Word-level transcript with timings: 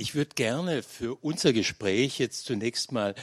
Ich 0.00 0.14
würde 0.14 0.36
gerne 0.36 0.84
für 0.84 1.16
unser 1.24 1.52
Gespräch 1.52 2.20
jetzt 2.20 2.44
zunächst 2.44 2.92
mal 2.92 3.16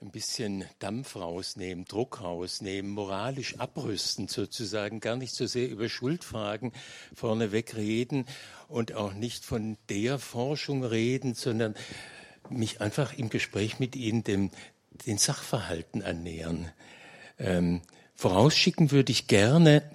ein 0.00 0.10
bisschen 0.10 0.64
Dampf 0.80 1.14
rausnehmen, 1.14 1.84
Druck 1.84 2.20
rausnehmen, 2.20 2.90
moralisch 2.90 3.60
abrüsten 3.60 4.26
sozusagen, 4.26 4.98
gar 4.98 5.14
nicht 5.14 5.32
so 5.32 5.46
sehr 5.46 5.70
über 5.70 5.88
Schuldfragen 5.88 6.72
vorneweg 7.14 7.76
reden 7.76 8.26
und 8.66 8.94
auch 8.94 9.14
nicht 9.14 9.44
von 9.44 9.76
der 9.88 10.18
Forschung 10.18 10.82
reden, 10.82 11.34
sondern 11.34 11.76
mich 12.50 12.80
einfach 12.80 13.16
im 13.16 13.28
Gespräch 13.28 13.78
mit 13.78 13.94
Ihnen 13.94 14.24
dem, 14.24 14.50
den 15.06 15.18
Sachverhalten 15.18 16.02
annähern. 16.02 16.72
Ähm, 17.38 17.82
vorausschicken 18.16 18.90
würde 18.90 19.12
ich 19.12 19.28
gerne, 19.28 19.88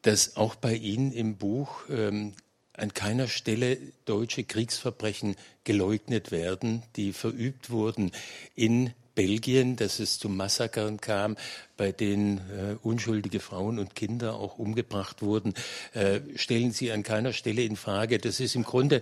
dass 0.00 0.38
auch 0.38 0.54
bei 0.54 0.72
Ihnen 0.72 1.12
im 1.12 1.36
Buch 1.36 1.82
ähm, 1.90 2.32
an 2.78 2.94
keiner 2.94 3.28
Stelle 3.28 3.78
deutsche 4.04 4.44
Kriegsverbrechen 4.44 5.36
geleugnet 5.64 6.30
werden, 6.30 6.82
die 6.96 7.12
verübt 7.12 7.70
wurden 7.70 8.12
in 8.54 8.92
Belgien, 9.14 9.74
dass 9.74 9.98
es 9.98 10.20
zu 10.20 10.28
Massakern 10.28 11.00
kam, 11.00 11.36
bei 11.76 11.90
denen 11.90 12.38
äh, 12.38 12.76
unschuldige 12.82 13.40
Frauen 13.40 13.80
und 13.80 13.96
Kinder 13.96 14.36
auch 14.36 14.58
umgebracht 14.58 15.22
wurden, 15.22 15.54
äh, 15.92 16.20
stellen 16.36 16.70
Sie 16.70 16.92
an 16.92 17.02
keiner 17.02 17.32
Stelle 17.32 17.62
in 17.62 17.74
Frage. 17.74 18.18
Das 18.18 18.38
ist 18.38 18.54
im 18.54 18.62
Grunde 18.62 19.00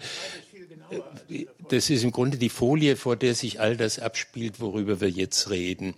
äh, 1.29 1.47
das 1.69 1.91
ist 1.91 2.03
im 2.03 2.13
Grunde 2.13 2.39
die 2.39 2.49
Folie, 2.49 2.97
vor 2.97 3.17
der 3.17 3.35
sich 3.35 3.61
all 3.61 3.77
das 3.77 3.99
abspielt, 3.99 4.61
worüber 4.61 5.01
wir 5.01 5.11
jetzt 5.11 5.51
reden. 5.51 5.95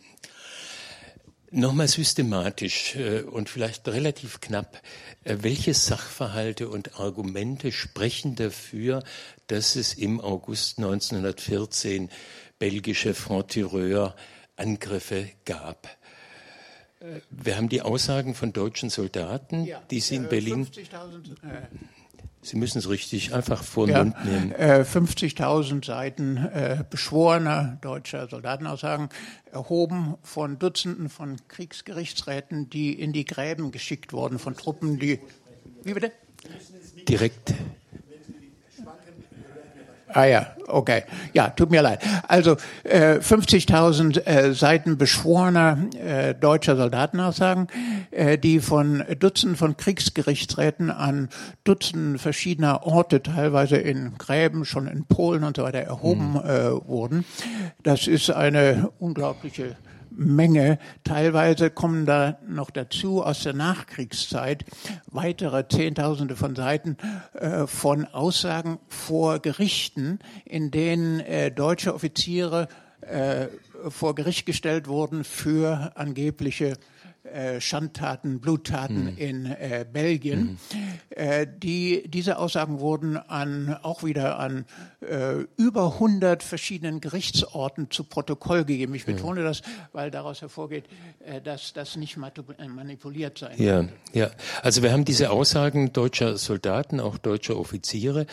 Nochmal 1.51 1.89
systematisch 1.89 2.95
äh, 2.97 3.23
und 3.23 3.49
vielleicht 3.49 3.89
relativ 3.89 4.41
knapp, 4.41 4.83
äh, 5.25 5.39
welche 5.41 5.73
Sachverhalte 5.73 6.69
und 6.69 7.01
Argumente 7.01 7.73
sprechen 7.73 8.37
dafür, 8.37 9.03
dass 9.47 9.75
es 9.75 9.95
im 9.95 10.21
August 10.21 10.77
1914 10.79 12.11
belgische 12.59 13.15
Franc-Tireur-Angriffe 13.15 15.31
gab? 15.47 15.89
Äh, 17.01 17.21
wir 17.31 17.57
haben 17.57 17.71
die 17.71 17.81
Aussagen 17.81 18.35
von 18.35 18.53
deutschen 18.53 18.91
Soldaten, 18.91 19.65
ja, 19.65 19.81
die 19.91 20.01
sie 20.01 20.17
in 20.17 20.29
Berlin. 20.29 20.67
50.000 20.67 21.37
Sie 22.41 22.57
müssen 22.57 22.79
es 22.79 22.89
richtig 22.89 23.35
einfach 23.35 23.63
vor 23.63 23.87
den 23.87 23.97
ja, 23.97 24.05
Mund 24.05 24.25
nehmen. 24.25 24.53
Äh, 24.53 24.85
50.000 24.89 25.85
Seiten 25.85 26.37
äh, 26.37 26.85
beschworener 26.89 27.79
deutscher 27.81 28.29
Soldatenaussagen, 28.29 29.09
erhoben 29.51 30.15
von 30.23 30.59
Dutzenden 30.59 31.09
von 31.09 31.37
Kriegsgerichtsräten, 31.49 32.71
die 32.71 32.93
in 32.93 33.13
die 33.13 33.25
Gräben 33.25 33.73
geschickt 33.73 34.13
wurden 34.13 34.39
von 34.39 34.57
Truppen, 34.57 34.99
die. 34.99 35.19
Wie 35.83 35.95
bitte? 35.95 36.13
Direkt 37.09 37.55
Ah 40.13 40.25
ja, 40.25 40.47
okay. 40.67 41.03
Ja, 41.33 41.51
tut 41.51 41.71
mir 41.71 41.83
leid. 41.83 42.01
Also 42.27 42.57
äh, 42.85 43.19
50.000 43.19 44.27
äh, 44.27 44.55
Seiten 44.55 44.97
beschworener 44.97 45.79
äh, 46.03 46.35
deutscher 46.35 46.77
Soldatenaussagen, 46.77 47.69
äh, 48.11 48.39
die 48.39 48.61
von 48.61 49.05
Dutzenden 49.19 49.57
von 49.57 49.77
Kriegsgerichtsräten 49.77 50.91
an 50.91 51.29
Dutzenden 51.65 52.19
verschiedener 52.19 52.87
Orte, 52.87 53.23
teilweise 53.23 53.77
in 53.77 54.17
Gräben, 54.17 54.65
schon 54.65 54.87
in 54.87 55.05
Polen 55.05 55.45
und 55.45 55.57
so 55.57 55.65
weiter, 55.65 55.81
erhoben 55.81 56.33
mhm. 56.33 56.37
äh, 56.39 56.89
wurden. 56.89 57.25
Das 57.83 58.07
ist 58.07 58.31
eine 58.31 58.91
unglaubliche 58.99 59.77
Menge. 60.19 60.79
Teilweise 61.05 61.71
kommen 61.71 62.05
da 62.05 62.39
noch 62.47 62.71
dazu 62.71 63.23
aus 63.23 63.45
der 63.45 63.53
Nachkriegszeit 63.53 64.65
weitere 65.07 65.69
Zehntausende 65.69 66.35
von 66.35 66.57
Seiten 66.57 66.97
äh, 67.35 67.67
von 67.67 68.05
Aussagen 68.05 68.79
vor 68.89 69.39
Gerichten, 69.39 70.19
in 70.45 70.71
denen 70.71 71.21
äh, 71.21 71.53
deutsche 71.53 71.95
Offiziere 71.95 72.69
äh, 73.01 73.47
vor 73.89 74.17
Gericht 74.17 74.45
gestellt 74.45 74.89
wurden 74.89 75.23
für 75.23 75.93
angebliche 75.95 76.75
äh, 77.33 77.61
Schandtaten, 77.61 78.41
Bluttaten 78.41 79.13
mhm. 79.13 79.19
in 79.19 79.47
äh, 79.47 79.85
Belgien. 79.91 80.41
Mhm. 80.41 80.59
Die, 81.59 82.05
diese 82.09 82.39
Aussagen 82.39 82.79
wurden 82.79 83.17
an, 83.17 83.77
auch 83.83 84.05
wieder 84.05 84.39
an 84.39 84.67
äh, 85.01 85.45
über 85.57 85.95
100 85.95 86.43
verschiedenen 86.43 87.01
Gerichtsorten 87.01 87.91
zu 87.91 88.05
Protokoll 88.05 88.65
gegeben. 88.65 88.95
Ich 88.95 89.05
betone 89.05 89.43
das, 89.43 89.63
weil 89.93 90.11
daraus 90.11 90.43
hervorgeht, 90.43 90.85
dass 91.43 91.73
das 91.73 91.97
nicht 91.97 92.17
manipuliert 92.17 93.39
sein 93.39 93.61
ja, 93.61 93.77
kann. 93.77 93.89
Ja, 94.13 94.31
also 94.63 94.83
wir 94.83 94.93
haben 94.93 95.05
diese 95.05 95.31
Aussagen 95.31 95.93
deutscher 95.93 96.37
Soldaten, 96.37 97.01
auch 97.01 97.19
deutscher 97.19 97.57
Offiziere. 97.57 98.27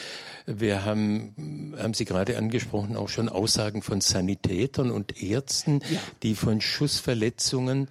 Wir 0.45 0.85
haben, 0.85 1.73
haben 1.77 1.93
Sie 1.93 2.05
gerade 2.05 2.37
angesprochen, 2.37 2.95
auch 2.95 3.09
schon 3.09 3.29
Aussagen 3.29 3.81
von 3.81 4.01
Sanitätern 4.01 4.91
und 4.91 5.21
Ärzten, 5.21 5.79
ja. 5.89 5.99
die 6.23 6.35
von 6.35 6.61
Schussverletzungen 6.61 7.89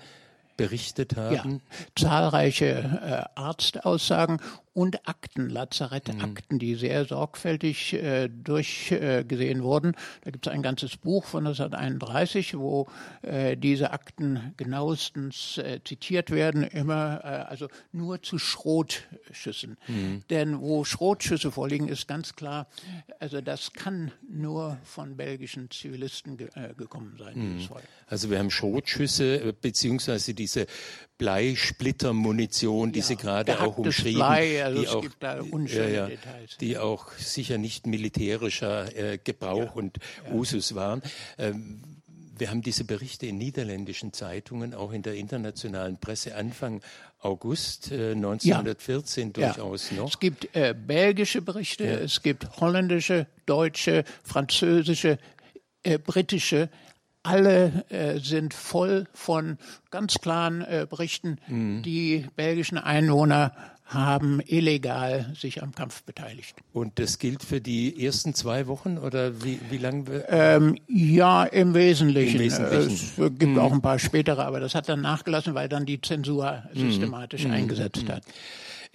berichtet 0.56 1.16
haben? 1.16 1.34
Ja, 1.34 1.81
zahlreiche 1.97 3.28
äh, 3.37 3.41
Arztaussagen 3.41 4.41
und 4.75 5.09
Akten, 5.09 5.49
Lazarettakten, 5.49 6.57
mhm. 6.57 6.59
die 6.59 6.75
sehr 6.75 7.05
sorgfältig 7.05 7.95
äh, 7.95 8.29
durchgesehen 8.29 9.61
äh, 9.61 9.62
wurden. 9.62 9.93
Da 10.23 10.33
gibt 10.33 10.47
es 10.47 10.53
ein 10.53 10.62
ganzes 10.62 10.97
Buch 10.97 11.25
von 11.25 11.47
1931, 11.47 12.59
wo 12.59 12.89
äh, 13.23 13.57
diese 13.57 13.93
Akten 13.93 14.53
genauestens 14.57 15.59
äh, 15.59 15.81
zitiert 15.84 16.31
werden, 16.31 16.65
immer 16.65 17.21
äh, 17.23 17.27
also 17.27 17.69
nur 17.93 18.21
zu 18.23 18.39
Schrotschüssen. 18.39 19.79
Mhm. 19.87 20.25
Denn 20.29 20.61
wo 20.61 20.84
Schrotschüsse 20.84 21.53
vorliegen, 21.53 21.89
ist 21.89 22.09
ganz 22.09 22.34
klar, 22.34 22.67
also 23.21 23.41
das 23.41 23.73
kann 23.73 24.11
nur 24.29 24.79
von 24.83 25.17
belgischen 25.17 25.71
Zivilisten 25.71 26.37
ge 26.37 26.49
äh, 26.55 26.75
gekommen 26.75 27.15
sein. 27.17 27.59
Mhm. 27.59 27.69
Also 28.09 28.29
wir 28.29 28.41
haben 28.41 28.51
Schrotschüsse 28.51 29.55
beziehungsweise 29.61 30.34
diese 30.34 30.67
Bleisplittermunition, 31.17 32.91
die 32.93 32.99
ja, 32.99 33.05
Sie 33.05 33.17
gerade 33.17 33.61
auch 33.61 33.79
umschrieben, 33.79 34.19
Blei, 34.19 34.64
also 34.65 35.01
die, 35.01 35.09
auch, 35.09 35.69
ja, 35.69 35.87
ja, 35.89 36.09
die 36.61 36.79
auch 36.79 37.13
sicher 37.13 37.59
nicht 37.59 37.87
militärischer 37.87 38.97
äh, 38.97 39.19
Gebrauch 39.23 39.75
und 39.77 39.99
Usus 40.33 40.75
waren. 40.75 41.03
Ähm, 41.39 41.83
wir 42.37 42.51
haben 42.51 42.63
diese 42.63 42.85
Berichte 42.85 43.27
in 43.27 43.39
niederländischen 43.39 44.13
Zeitungen, 44.13 44.75
auch 44.75 44.93
in 44.93 45.03
der 45.03 45.15
internationalen 45.15 45.99
Presse 45.99 46.35
Anfang 46.35 46.81
August 47.21 47.93
äh, 47.93 48.13
1914 48.13 49.33
durchaus 49.33 49.93
noch. 49.93 50.09
Es 50.09 50.19
gibt 50.19 50.55
äh, 50.55 50.75
belgische 50.75 51.43
Berichte, 51.43 51.85
es 51.85 52.23
gibt 52.23 52.61
holländische, 52.61 53.27
deutsche, 53.47 54.05
französische, 54.25 55.19
äh, 55.85 55.99
britische 55.99 56.69
alle 57.25 57.85
äh, 57.89 58.19
sind 58.21 58.55
voll 58.55 59.07
von 59.15 59.59
ganz 59.91 60.21
klaren 60.21 60.61
äh, 60.61 60.87
Berichten. 60.89 61.39
Mhm. 61.49 61.83
Die 61.83 62.27
belgischen 62.37 62.79
Einwohner 62.79 63.57
haben 63.84 64.41
illegal 64.47 65.33
sich 65.39 65.62
am 65.62 65.75
Kampf 65.75 66.03
beteiligt. 66.05 66.56
Und 66.72 66.99
das 66.99 67.19
gilt 67.19 67.43
für 67.43 67.61
die 67.61 68.05
ersten 68.05 68.34
zwei 68.34 68.67
Wochen 68.67 68.99
oder 68.99 69.45
wie, 69.45 69.61
wie 69.71 69.78
lange? 69.78 70.25
Ähm, 70.28 70.78
ja, 70.89 71.45
im 71.45 71.75
Wesentlichen. 71.75 72.37
Im 72.37 72.45
Wesentlichen. 72.45 72.93
Es 72.93 73.17
gibt 73.17 73.53
mhm. 73.53 73.59
auch 73.59 73.72
ein 73.72 73.83
paar 73.83 73.99
spätere, 73.99 74.45
aber 74.45 74.61
das 74.61 74.75
hat 74.75 74.89
dann 74.89 75.03
nachgelassen, 75.03 75.55
weil 75.55 75.69
dann 75.69 75.84
die 75.84 76.00
Zensur 76.00 76.62
mhm. 76.72 76.81
systematisch 76.81 77.45
mhm. 77.45 77.53
eingesetzt 77.53 78.05
mhm. 78.05 78.09
hat. 78.09 78.22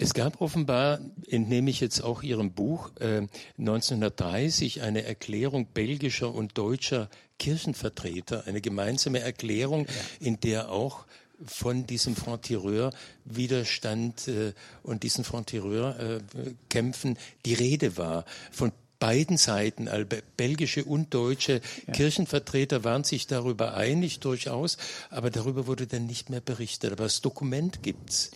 Es 0.02 0.14
gab 0.14 0.40
offenbar, 0.40 1.00
entnehme 1.28 1.70
ich 1.70 1.82
jetzt 1.82 2.02
auch 2.02 2.24
Ihrem 2.24 2.54
Buch, 2.54 2.90
äh, 3.02 3.28
1930 3.58 4.82
eine 4.82 5.04
Erklärung 5.04 5.68
belgischer 5.74 6.34
und 6.34 6.58
deutscher 6.58 7.10
Kirchenvertreter, 7.38 8.46
eine 8.48 8.62
gemeinsame 8.62 9.20
Erklärung, 9.20 9.88
ja. 9.88 10.28
in 10.28 10.40
der 10.40 10.72
auch 10.72 11.06
von 11.46 11.88
diesem 11.88 12.16
Front 12.16 12.44
Tireur 12.44 12.92
Widerstand 13.26 14.28
äh, 14.28 14.54
und 14.84 15.04
diesen 15.04 15.24
Front 15.24 15.48
Tireur 15.48 16.00
äh, 16.00 16.20
Kämpfen 16.70 17.18
die 17.46 17.54
Rede 17.54 17.98
war. 17.98 18.26
Von 18.52 18.72
beiden 19.00 19.38
Seiten, 19.38 19.90
belgische 20.36 20.84
und 20.84 21.14
deutsche 21.14 21.62
ja. 21.88 21.94
Kirchenvertreter 21.94 22.84
waren 22.84 23.06
sich 23.06 23.28
darüber 23.28 23.74
einig 23.74 24.20
durchaus, 24.20 24.78
aber 25.10 25.30
darüber 25.30 25.68
wurde 25.68 25.88
dann 25.88 26.06
nicht 26.06 26.30
mehr 26.30 26.42
berichtet. 26.42 26.92
Aber 26.92 27.06
das 27.06 27.22
Dokument 27.22 27.82
gibt's. 27.82 28.32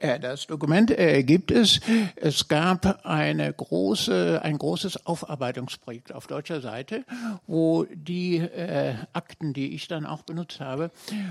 Ja, 0.00 0.18
das 0.18 0.46
Dokument 0.46 0.90
äh, 0.90 1.22
gibt 1.22 1.50
es. 1.50 1.80
Es 2.16 2.48
gab 2.48 3.06
eine 3.06 3.50
große, 3.50 4.40
ein 4.42 4.58
großes 4.58 5.06
Aufarbeitungsprojekt 5.06 6.12
auf 6.12 6.26
deutscher 6.26 6.60
Seite, 6.60 7.04
wo 7.46 7.86
die 7.90 8.36
äh, 8.36 8.94
Akten, 9.14 9.54
die 9.54 9.74
ich 9.74 9.88
dann 9.88 10.04
auch 10.04 10.20
benutzt 10.22 10.60
habe, 10.60 10.90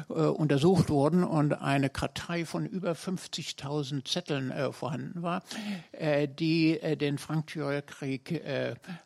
äh, 0.09 0.13
untersucht 0.13 0.89
wurden 0.89 1.23
und 1.23 1.53
eine 1.53 1.91
Kartei 1.91 2.43
von 2.45 2.65
über 2.65 2.93
50.000 2.93 4.03
Zetteln 4.03 4.49
äh, 4.49 4.71
vorhanden 4.71 5.21
war, 5.21 5.43
äh, 5.91 6.27
die 6.27 6.79
äh, 6.79 6.97
den 6.97 7.19
Frank-Thürol-Krieg 7.19 8.41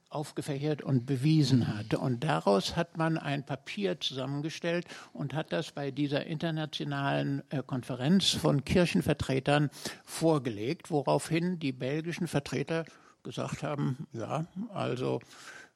aufgefächert 0.10 0.82
und 0.82 1.06
bewiesen 1.06 1.68
hat. 1.68 1.94
Und 1.94 2.24
daraus 2.24 2.76
hat 2.76 2.98
man 2.98 3.18
ein 3.18 3.46
Papier 3.46 4.00
zusammengestellt 4.00 4.86
und 5.14 5.34
hat 5.34 5.52
das 5.54 5.72
bei 5.72 5.92
dieser 5.92 6.26
internationalen 6.26 7.44
äh, 7.50 7.62
Konferenz 7.66 8.32
von 8.32 8.66
Kirchenvertretern 8.66 9.70
vorgelegt, 10.04 10.90
woraufhin 10.90 11.60
die 11.60 11.72
belgischen 11.72 12.28
Vertreter 12.28 12.86
gesagt 13.24 13.64
haben, 13.64 14.08
ja, 14.14 14.46
also 14.74 15.20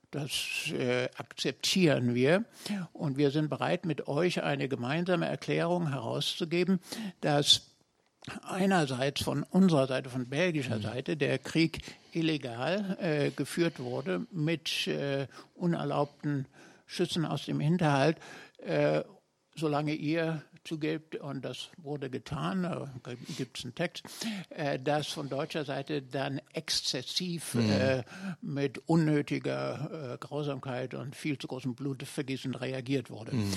das 0.10 0.72
äh, 0.72 1.10
akzeptieren 1.18 2.14
wir 2.14 2.46
und 2.94 3.18
wir 3.18 3.32
sind 3.32 3.50
bereit, 3.50 3.86
mit 3.86 4.08
euch 4.08 4.44
eine 4.44 4.68
gemeinsame 4.68 5.28
Erklärung 5.28 5.90
herauszugeben, 5.90 6.80
dass 7.22 7.73
einerseits 8.44 9.22
von 9.22 9.44
unserer 9.44 9.88
Seite, 9.88 10.10
von 10.10 10.30
belgischer 10.30 10.78
mhm. 10.78 10.84
Seite, 10.84 11.18
der 11.18 11.40
Krieg 11.40 11.80
illegal 12.12 12.98
äh, 13.00 13.32
geführt 13.32 13.80
wurde 13.80 14.26
mit 14.32 14.88
äh, 14.88 15.28
unerlaubten 15.56 16.48
Schüssen 16.86 17.26
aus 17.26 17.46
dem 17.46 17.60
Hinterhalt, 17.60 18.18
äh, 18.58 19.04
solange 19.56 19.94
ihr 19.94 20.42
zugibt, 20.64 21.16
und 21.16 21.44
das 21.44 21.70
wurde 21.78 22.10
getan, 22.10 22.64
da 22.64 22.88
gibt 23.38 23.58
es 23.58 23.66
einen 23.66 23.76
Text, 23.76 24.06
äh, 24.50 24.80
dass 24.80 25.08
von 25.08 25.30
deutscher 25.30 25.66
Seite 25.66 26.02
dann 26.02 26.40
exzessiv 26.54 27.56
mhm. 27.56 27.70
äh, 27.70 28.04
mit 28.42 28.78
unnötiger 28.88 30.14
äh, 30.14 30.18
Grausamkeit 30.18 30.94
und 30.94 31.16
viel 31.16 31.38
zu 31.38 31.48
großem 31.48 31.76
Blutvergießen 31.76 32.56
reagiert 32.56 33.10
wurde. 33.10 33.36
Mhm. 33.36 33.54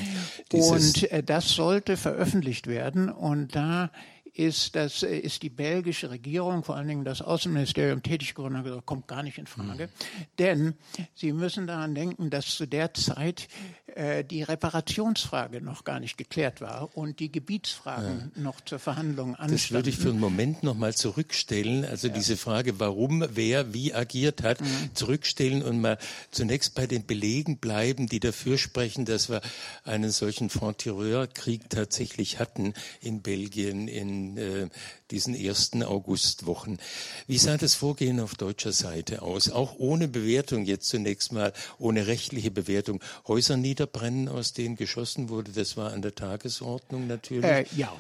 Und 0.51 1.12
äh, 1.12 1.23
das 1.23 1.51
sollte 1.51 1.97
veröffentlicht 1.97 2.67
werden 2.67 3.09
und 3.09 3.55
da 3.55 3.91
ist, 4.37 4.77
das 4.77 5.03
äh, 5.03 5.19
ist 5.19 5.43
die 5.43 5.50
belgische 5.50 6.11
Regierung, 6.11 6.62
vor 6.62 6.77
allen 6.77 6.88
Dingen 6.88 7.05
das 7.05 7.23
Außenministerium 7.23 8.03
tätig 8.03 8.35
geworden 8.35 8.56
und 8.56 8.65
gesagt, 8.65 8.87
kommt 8.87 9.09
gar 9.09 9.23
nicht 9.23 9.38
in 9.38 9.47
Frage. 9.47 9.87
Mhm. 9.87 9.91
Denn 10.38 10.75
Sie 11.15 11.33
müssen 11.33 11.67
daran 11.67 11.94
denken, 11.94 12.31
dass 12.31 12.56
zu 12.56 12.67
der 12.67 12.93
Zeit 12.93 13.49
äh, 13.94 14.25
die 14.25 14.43
Reparationsfrage 14.43 15.62
noch 15.62 15.85
gar 15.85 16.00
nicht 16.00 16.19
geklärt 16.19 16.61
war 16.61 16.97
und 16.97 17.19
die 17.19 17.33
Gebietsfragen 17.33 18.33
ja. 18.35 18.43
noch 18.43 18.61
zur 18.61 18.79
Verhandlung 18.79 19.31
anstanden. 19.31 19.55
Das 19.55 19.71
würde 19.71 19.91
ich 19.91 19.97
für 19.97 20.11
einen 20.11 20.21
Moment 20.21 20.62
noch 20.62 20.75
mal 20.75 20.94
zurückstellen. 20.94 21.85
Also 21.85 22.09
ja. 22.09 22.15
diese 22.15 22.37
Frage, 22.37 22.79
warum, 22.79 23.25
wer, 23.31 23.73
wie 23.73 23.94
agiert 23.94 24.43
hat, 24.43 24.61
mhm. 24.61 24.91
zurückstellen 24.94 25.62
und 25.62 25.81
mal 25.81 25.99
zunächst 26.31 26.75
bei 26.75 26.87
den 26.87 27.06
Belegen 27.06 27.56
bleiben, 27.56 28.06
die 28.06 28.21
dafür 28.21 28.59
sprechen, 28.59 29.06
dass 29.06 29.31
wir 29.31 29.41
einen 29.85 30.11
solchen 30.11 30.50
Franc-Tireur-Krieg 30.50 31.71
tatsächlich 31.71 32.38
hatten 32.38 32.75
in 33.00 33.23
Belgien, 33.23 33.88
in 33.88 34.25
äh, 34.37 34.69
diesen 35.11 35.34
ersten 35.34 35.82
Augustwochen. 35.82 36.78
Wie 37.26 37.38
sah 37.38 37.56
das 37.56 37.75
Vorgehen 37.75 38.20
auf 38.20 38.34
deutscher 38.34 38.73
Seite 38.73 39.23
aus? 39.23 39.50
Auch 39.50 39.76
ohne 39.78 40.08
Bewertung 40.08 40.64
jetzt 40.64 40.88
zunächst 40.88 41.32
mal, 41.32 41.52
ohne 41.78 42.06
rechtliche 42.06 42.50
Bewertung. 42.50 43.00
Häuser 43.28 43.56
niederbrennen, 43.56 44.28
aus 44.28 44.52
denen 44.52 44.76
geschossen 44.76 45.28
wurde, 45.28 45.52
das 45.52 45.76
war 45.76 45.93
an 45.93 46.02
der 46.02 46.14
Tagesordnung 46.14 47.06
natürlich. 47.06 47.44
Äh, 47.44 47.67
ja, 47.76 47.93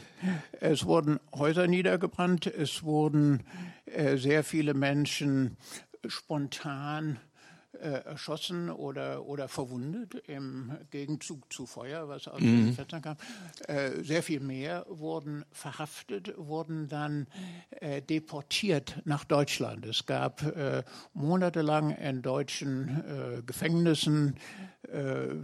es 0.60 0.84
wurden 0.84 1.20
Häuser 1.34 1.66
niedergebrannt, 1.66 2.46
es 2.46 2.82
wurden 2.82 3.44
äh, 3.86 4.16
sehr 4.16 4.44
viele 4.44 4.74
Menschen 4.74 5.56
spontan 6.06 7.18
erschossen 7.80 8.70
oder, 8.70 9.26
oder 9.26 9.48
verwundet 9.48 10.14
im 10.26 10.72
Gegenzug 10.90 11.52
zu 11.52 11.66
Feuer, 11.66 12.08
was 12.08 12.28
aus 12.28 12.40
mhm. 12.40 12.66
den 12.66 12.72
Fenstern 12.74 13.02
kam. 13.02 13.16
Äh, 13.66 14.02
sehr 14.02 14.22
viel 14.22 14.40
mehr 14.40 14.86
wurden 14.88 15.44
verhaftet, 15.52 16.34
wurden 16.36 16.88
dann 16.88 17.26
äh, 17.70 18.02
deportiert 18.02 19.00
nach 19.04 19.24
Deutschland. 19.24 19.86
Es 19.86 20.06
gab 20.06 20.42
äh, 20.42 20.82
monatelang 21.14 21.90
in 21.90 22.22
deutschen 22.22 22.88
äh, 22.88 23.42
Gefängnissen 23.42 24.34
äh, 24.34 24.75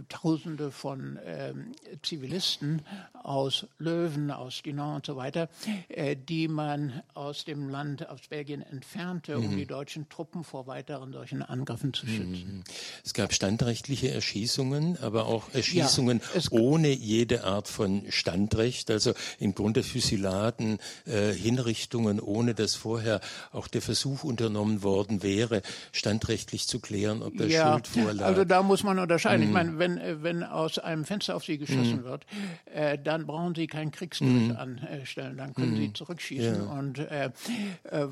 Tausende 0.09 0.71
von 0.71 1.19
ähm, 1.25 1.71
Zivilisten 2.01 2.81
aus 3.23 3.67
Löwen, 3.79 4.31
aus 4.31 4.61
Dinan 4.63 4.95
und 4.97 5.05
so 5.05 5.15
weiter, 5.15 5.49
äh, 5.89 6.15
die 6.15 6.47
man 6.47 7.01
aus 7.13 7.45
dem 7.45 7.69
Land, 7.69 8.07
aus 8.09 8.21
Belgien 8.29 8.61
entfernte, 8.61 9.37
mhm. 9.37 9.45
um 9.45 9.57
die 9.57 9.65
deutschen 9.65 10.09
Truppen 10.09 10.43
vor 10.43 10.67
weiteren 10.67 11.13
solchen 11.13 11.41
Angriffen 11.41 11.93
zu 11.93 12.05
schützen. 12.05 12.57
Mhm. 12.57 12.63
Es 13.03 13.13
gab 13.13 13.33
standrechtliche 13.33 14.11
Erschießungen, 14.11 14.97
aber 15.01 15.25
auch 15.25 15.53
Erschießungen 15.53 16.21
ja, 16.33 16.41
ohne 16.51 16.89
jede 16.89 17.43
Art 17.43 17.67
von 17.67 18.03
Standrecht, 18.09 18.91
also 18.91 19.13
im 19.39 19.55
Grunde 19.55 19.83
Fusiladen, 19.83 20.79
äh, 21.05 21.31
Hinrichtungen, 21.31 22.19
ohne 22.19 22.53
dass 22.53 22.75
vorher 22.75 23.21
auch 23.51 23.67
der 23.67 23.81
Versuch 23.81 24.23
unternommen 24.23 24.83
worden 24.83 25.23
wäre, 25.23 25.61
standrechtlich 25.91 26.67
zu 26.67 26.79
klären, 26.79 27.21
ob 27.21 27.37
da 27.37 27.45
ja, 27.45 27.73
Schuld 27.73 27.87
vorlag. 27.87 28.25
Also 28.25 28.45
da 28.45 28.63
muss 28.63 28.83
man 28.83 28.99
unterscheiden 28.99 29.32
Mhm. 29.41 29.47
Ich 29.47 29.51
meine, 29.51 29.79
wenn, 29.79 29.97
äh, 29.97 30.23
wenn 30.23 30.43
aus 30.43 30.79
einem 30.79 31.05
Fenster 31.05 31.35
auf 31.35 31.45
Sie 31.45 31.57
geschossen 31.57 32.01
mhm. 32.01 32.03
wird, 32.03 32.25
äh, 32.73 32.97
dann 32.97 33.25
brauchen 33.25 33.55
Sie 33.55 33.67
kein 33.67 33.91
Kriegsgericht 33.91 34.49
mhm. 34.49 34.55
anstellen, 34.55 35.37
dann 35.37 35.53
können 35.53 35.75
Sie 35.75 35.87
mhm. 35.87 35.95
zurückschießen. 35.95 36.65
Ja. 36.65 36.71
Und 36.71 36.99
äh, 36.99 37.25
äh, 37.25 37.29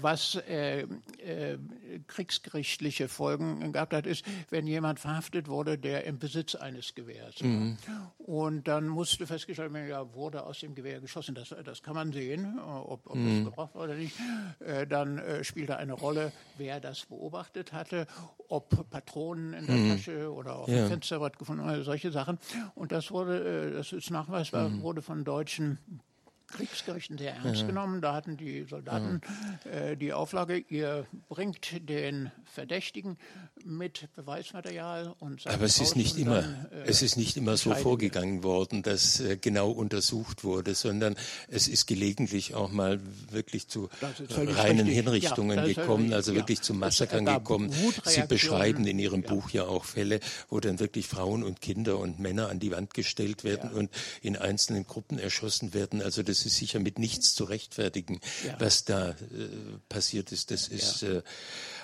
was 0.01 0.35
äh, 0.47 0.81
äh, 0.81 0.87
kriegsgerichtliche 2.07 3.07
Folgen 3.07 3.71
gehabt 3.73 3.93
hat, 3.93 4.05
ist, 4.05 4.25
wenn 4.49 4.67
jemand 4.67 4.99
verhaftet 4.99 5.47
wurde, 5.47 5.77
der 5.77 6.05
im 6.05 6.17
Besitz 6.17 6.55
eines 6.55 6.95
Gewehrs 6.95 7.41
war. 7.41 7.47
Mhm. 7.47 7.77
Und 8.17 8.67
dann 8.67 8.87
musste 8.87 9.27
festgestellt 9.27 9.73
werden, 9.73 9.89
ja, 9.89 10.13
wurde 10.13 10.43
aus 10.43 10.59
dem 10.59 10.75
Gewehr 10.75 11.01
geschossen. 11.01 11.35
Das, 11.35 11.53
das 11.63 11.83
kann 11.83 11.95
man 11.95 12.11
sehen, 12.11 12.59
ob, 12.59 13.07
ob 13.07 13.15
das 13.15 13.43
gebraucht 13.43 13.75
war 13.75 13.83
oder 13.83 13.95
nicht. 13.95 14.15
dann 14.89 15.21
spielte 15.43 15.77
eine 15.77 15.93
Rolle, 15.93 16.31
wer 16.57 16.79
das 16.79 17.05
beobachtet 17.05 17.73
hatte, 17.73 18.07
ob 18.47 18.89
Patronen 18.89 19.53
in 19.53 19.67
der 19.67 19.95
Tasche 19.95 20.31
oder 20.31 20.55
auf 20.55 20.65
dem 20.65 20.87
Fenster 20.87 21.01
Fenster 21.01 21.19
gefunden, 21.37 21.63
also 21.63 21.83
solche 21.83 22.11
Sachen. 22.11 22.37
Und 22.75 22.91
das 22.91 23.11
wurde, 23.11 23.69
äh, 23.69 23.73
das 23.73 23.91
ist 23.91 24.11
nachweisbar, 24.11 24.69
mhm. 24.69 24.81
wurde 24.81 25.01
von 25.01 25.23
deutschen 25.23 25.77
Kriegsgerichten 26.51 27.17
sehr 27.17 27.35
ernst 27.35 27.61
ja. 27.61 27.67
genommen. 27.67 28.01
Da 28.01 28.13
hatten 28.13 28.37
die 28.37 28.65
Soldaten 28.69 29.21
ja. 29.65 29.71
äh, 29.71 29.97
die 29.97 30.13
Auflage, 30.13 30.57
ihr 30.57 31.05
bringt 31.29 31.89
den 31.89 32.31
Verdächtigen 32.45 33.17
mit 33.63 34.09
Beweismaterial 34.15 35.15
und 35.19 35.45
Aber 35.47 35.65
es 35.65 35.79
ist 35.79 35.95
nicht 35.95 36.17
immer, 36.17 36.41
dann, 36.41 36.67
äh, 36.71 36.83
es 36.85 37.01
ist 37.01 37.17
nicht 37.17 37.37
immer 37.37 37.57
so 37.57 37.73
vorgegangen 37.73 38.43
worden, 38.43 38.83
dass 38.83 39.19
äh, 39.19 39.37
genau 39.37 39.71
untersucht 39.71 40.43
wurde, 40.43 40.75
sondern 40.75 41.15
es 41.47 41.67
ist 41.67 41.87
gelegentlich 41.87 42.53
auch 42.55 42.71
mal 42.71 42.99
wirklich 43.29 43.67
zu 43.67 43.89
reinen 44.29 44.87
richtig. 44.87 44.95
Hinrichtungen 44.95 45.57
ja, 45.57 45.65
gekommen, 45.65 46.13
also 46.13 46.35
wirklich 46.35 46.61
zu 46.61 46.73
Massakern 46.73 47.25
gekommen. 47.25 47.71
Sie 48.03 48.23
beschreiben 48.27 48.85
in 48.85 48.99
Ihrem 48.99 49.23
Buch 49.23 49.49
ja 49.51 49.65
auch 49.65 49.85
Fälle, 49.85 50.19
wo 50.49 50.59
dann 50.59 50.79
wirklich 50.79 51.07
Frauen 51.07 51.43
und 51.43 51.61
Kinder 51.61 51.97
und 51.99 52.19
Männer 52.19 52.49
an 52.49 52.59
die 52.59 52.71
Wand 52.71 52.93
gestellt 52.93 53.43
werden 53.43 53.71
und 53.71 53.89
in 54.21 54.35
einzelnen 54.35 54.85
Gruppen 54.85 55.19
erschossen 55.19 55.73
werden. 55.73 56.01
Also 56.01 56.23
das 56.23 56.40
ist 56.45 56.57
sicher 56.57 56.79
mit 56.79 56.99
nichts 56.99 57.33
zu 57.33 57.43
rechtfertigen, 57.43 58.19
was 58.59 58.85
da 58.85 59.09
äh, 59.09 59.15
passiert 59.89 60.31
ist. 60.31 60.51
Das 60.51 60.67
ist 60.67 61.03
äh, 61.03 61.21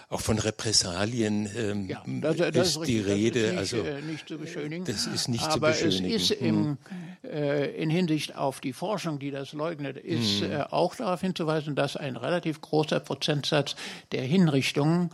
auch 0.09 0.21
von 0.21 0.39
Repressalien 0.39 1.50
ähm, 1.57 1.89
ja, 1.89 2.01
das, 2.06 2.38
das 2.38 2.56
ist, 2.69 2.77
ist 2.77 2.88
die 2.88 3.00
Rede. 3.00 3.54
Das 3.54 3.74
ist 3.74 3.74
nicht, 3.74 3.86
also 3.86 4.06
nicht 4.06 4.27
zu 4.27 4.38
beschönigen. 4.38 4.85
Das 4.85 5.06
ist 5.06 5.28
nicht 5.28 5.44
aber 5.44 5.73
zu 5.73 5.83
beschönigen. 5.85 6.16
es 6.16 6.31
ist 6.31 6.42
im, 6.42 6.56
hm. 6.56 7.30
äh, 7.30 7.66
in 7.71 7.90
Hinsicht 7.90 8.35
auf 8.35 8.61
die 8.61 8.71
Forschung, 8.71 9.19
die 9.19 9.31
das 9.31 9.52
leugnet, 9.52 9.97
ist 9.97 10.42
hm. 10.42 10.52
äh, 10.52 10.61
auch 10.61 10.95
darauf 10.95 11.19
hinzuweisen, 11.19 11.76
dass 11.76 11.97
ein 11.97 12.16
relativ 12.16 12.61
großer 12.61 13.02
Prozentsatz 13.02 13.76
der 14.14 14.23
Hinrichtungen 14.23 15.09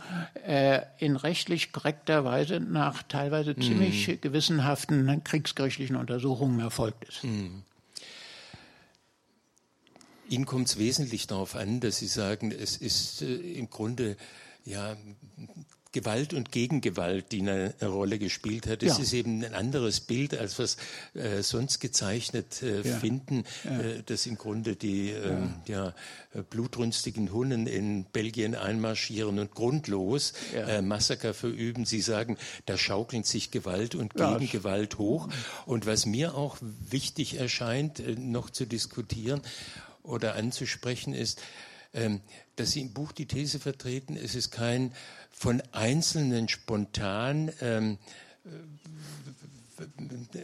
äh, 0.46 0.82
in 0.98 1.16
rechtlich 1.16 1.72
korrekter 1.72 2.24
Weise 2.24 2.60
nach 2.60 3.02
teilweise 3.02 3.54
hm. 3.54 3.62
ziemlich 3.62 4.20
gewissenhaften 4.20 5.24
kriegsgerichtlichen 5.24 5.96
Untersuchungen 5.96 6.60
erfolgt 6.60 7.08
ist. 7.08 7.24
Ihnen 10.28 10.46
kommt 10.46 10.68
es 10.68 10.78
wesentlich 10.78 11.26
darauf 11.26 11.54
an, 11.54 11.80
dass 11.80 11.98
Sie 11.98 12.06
sagen, 12.06 12.50
es 12.50 12.76
ist 12.76 13.22
äh, 13.22 13.34
im 13.34 13.70
Grunde 13.70 14.16
ja 14.64 14.96
Gewalt 15.94 16.34
und 16.34 16.50
Gegengewalt, 16.50 17.30
die 17.30 17.40
eine, 17.40 17.72
Rolle 17.80 18.18
gespielt 18.18 18.66
hat. 18.66 18.82
Es 18.82 18.98
ja. 18.98 19.02
ist 19.04 19.12
eben 19.12 19.44
ein 19.44 19.54
anderes 19.54 20.00
Bild, 20.00 20.36
als 20.36 20.58
was 20.58 20.76
äh, 21.14 21.40
sonst 21.42 21.78
gezeichnet 21.78 22.62
äh, 22.62 22.82
ja. 22.82 22.98
finden, 22.98 23.44
ja. 23.62 23.80
Äh, 23.80 24.02
dass 24.04 24.26
im 24.26 24.36
Grunde 24.36 24.74
die 24.74 25.10
ähm, 25.10 25.54
ja. 25.66 25.94
blutrünstigen 26.50 27.32
Hunnen 27.32 27.68
in 27.68 28.06
Belgien 28.06 28.56
einmarschieren 28.56 29.38
und 29.38 29.54
grundlos 29.54 30.32
äh, 30.52 30.82
Massaker 30.82 31.32
verüben. 31.32 31.84
Sie 31.84 32.00
sagen, 32.00 32.38
da 32.66 32.76
schaukeln 32.76 33.22
sich 33.22 33.52
Gewalt 33.52 33.94
und 33.94 34.14
Gegengewalt 34.14 34.98
hoch. 34.98 35.28
Und 35.64 35.86
was 35.86 36.06
mir 36.06 36.34
auch 36.34 36.56
wichtig 36.60 37.38
erscheint, 37.38 38.00
äh, 38.00 38.16
noch 38.16 38.50
zu 38.50 38.66
diskutieren 38.66 39.42
oder 40.04 40.36
anzusprechen, 40.36 41.12
ist, 41.14 41.42
ähm, 41.92 42.20
dass 42.56 42.70
Sie 42.70 42.80
im 42.80 42.92
Buch 42.92 43.12
die 43.12 43.26
These 43.26 43.58
vertreten, 43.58 44.16
es 44.16 44.34
ist 44.34 44.52
kein 44.52 44.92
von 45.32 45.62
Einzelnen 45.72 46.48
spontan, 46.48 47.52
ähm, 47.60 47.98
äh, 48.44 48.50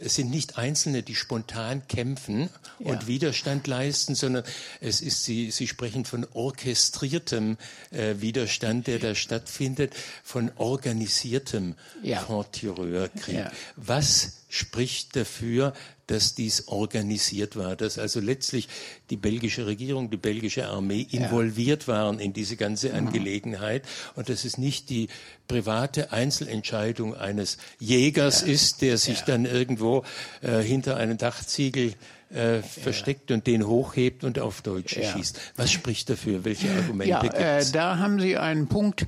es 0.01 0.15
sind 0.15 0.29
nicht 0.29 0.57
Einzelne, 0.57 1.03
die 1.03 1.15
spontan 1.15 1.87
kämpfen 1.87 2.49
und 2.79 3.03
ja. 3.03 3.07
Widerstand 3.07 3.65
leisten, 3.65 4.13
sondern 4.13 4.43
es 4.81 4.99
ist, 4.99 5.23
Sie, 5.23 5.51
Sie 5.51 5.67
sprechen 5.67 6.03
von 6.03 6.27
orchestriertem 6.33 7.57
äh, 7.91 8.15
Widerstand, 8.19 8.87
der 8.87 8.99
da 8.99 9.15
stattfindet, 9.15 9.93
von 10.23 10.51
organisiertem 10.57 11.75
ja. 12.03 12.19
Front-Tireur-Krieg. 12.19 13.35
Ja. 13.35 13.51
Was 13.77 14.40
spricht 14.51 15.15
dafür, 15.15 15.73
dass 16.07 16.35
dies 16.35 16.67
organisiert 16.67 17.55
war, 17.55 17.77
dass 17.77 17.97
also 17.97 18.19
letztlich 18.19 18.67
die 19.09 19.15
belgische 19.15 19.65
Regierung, 19.65 20.09
die 20.09 20.17
belgische 20.17 20.67
Armee 20.67 21.07
involviert 21.09 21.87
waren 21.87 22.19
in 22.19 22.33
diese 22.33 22.57
ganze 22.57 22.89
mhm. 22.89 22.95
Angelegenheit 22.95 23.85
und 24.15 24.27
dass 24.27 24.43
es 24.43 24.57
nicht 24.57 24.89
die 24.89 25.07
private 25.47 26.11
Einzelentscheidung 26.11 27.15
eines 27.15 27.57
Jägers 27.79 28.41
ja. 28.41 28.47
ist, 28.47 28.81
der 28.81 28.97
sich 28.97 29.19
ja. 29.19 29.25
dann 29.27 29.45
irgendwo 29.45 30.03
äh, 30.41 30.59
hinter 30.59 30.97
einem 30.97 31.17
Dachziegel 31.17 31.93
äh, 32.33 32.61
versteckt 32.61 33.29
ja. 33.29 33.35
und 33.35 33.47
den 33.47 33.67
hochhebt 33.67 34.23
und 34.23 34.39
auf 34.39 34.61
Deutsche 34.61 35.01
ja. 35.01 35.11
schießt. 35.11 35.39
Was 35.55 35.71
spricht 35.71 36.09
dafür? 36.09 36.45
Welche 36.45 36.69
Argumente 36.69 37.09
ja, 37.09 37.19
gibt 37.19 37.35
es? 37.35 37.69
Äh, 37.69 37.73
da 37.73 37.97
haben 37.97 38.19
Sie 38.19 38.37
einen 38.37 38.67
Punkt, 38.67 39.05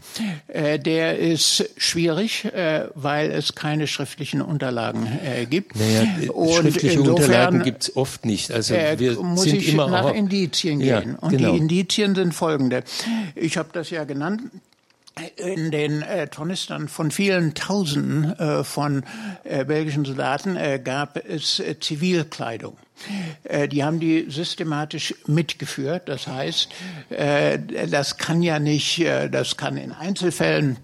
äh, 0.47 0.79
der 0.79 1.19
ist 1.19 1.69
schwierig, 1.77 2.45
äh, 2.45 2.87
weil 2.95 3.31
es 3.31 3.55
keine 3.55 3.87
schriftlichen 3.87 4.41
Unterlagen 4.41 5.07
äh, 5.23 5.45
gibt. 5.45 5.75
Naja, 5.75 6.31
und 6.31 6.53
schriftliche 6.53 7.01
Unterlagen 7.01 7.63
gibt 7.63 7.83
es 7.83 7.95
oft 7.95 8.25
nicht. 8.25 8.51
Also 8.51 8.73
äh, 8.73 8.99
wir 8.99 9.21
muss 9.21 9.43
sind 9.43 9.57
ich 9.57 9.69
immer 9.69 9.89
nach 9.89 10.13
Indizien 10.13 10.79
gehen. 10.79 11.15
und 11.15 11.29
genau. 11.29 11.51
die 11.51 11.57
Indizien 11.57 12.15
sind 12.15 12.33
folgende. 12.33 12.83
Ich 13.35 13.57
habe 13.57 13.69
das 13.73 13.89
ja 13.89 14.03
genannt 14.03 14.41
in 15.35 15.71
den 15.71 16.01
äh, 16.01 16.27
Tornistern 16.27 16.87
von 16.87 17.11
vielen 17.11 17.53
Tausenden 17.53 18.37
äh, 18.39 18.63
von 18.63 19.03
äh, 19.43 19.63
belgischen 19.63 20.05
Soldaten 20.05 20.55
äh, 20.55 20.79
gab 20.83 21.17
es 21.17 21.59
äh, 21.59 21.79
Zivilkleidung. 21.79 22.77
Äh, 23.43 23.67
die 23.67 23.83
haben 23.83 23.99
die 23.99 24.25
systematisch 24.29 25.13
mitgeführt. 25.27 26.09
Das 26.09 26.27
heißt, 26.27 26.69
das 27.89 28.17
kann 28.17 28.41
ja 28.41 28.59
nicht, 28.59 29.03
das 29.31 29.57
kann 29.57 29.77
in 29.77 29.91
Einzelfällen 29.91 30.77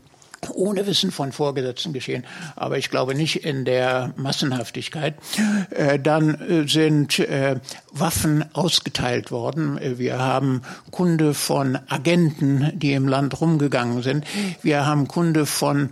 ohne 0.53 0.87
Wissen 0.87 1.11
von 1.11 1.31
Vorgesetzten 1.31 1.93
geschehen, 1.93 2.25
aber 2.55 2.77
ich 2.77 2.89
glaube 2.89 3.15
nicht 3.15 3.43
in 3.45 3.65
der 3.65 4.13
Massenhaftigkeit. 4.15 5.15
Äh, 5.71 5.99
dann 5.99 6.35
äh, 6.35 6.67
sind 6.67 7.19
äh, 7.19 7.59
Waffen 7.91 8.45
ausgeteilt 8.53 9.31
worden. 9.31 9.79
Wir 9.97 10.19
haben 10.19 10.61
Kunde 10.91 11.33
von 11.33 11.77
Agenten, 11.87 12.71
die 12.75 12.93
im 12.93 13.07
Land 13.07 13.39
rumgegangen 13.41 14.03
sind. 14.03 14.25
Wir 14.61 14.85
haben 14.85 15.07
Kunde 15.07 15.45
von 15.45 15.89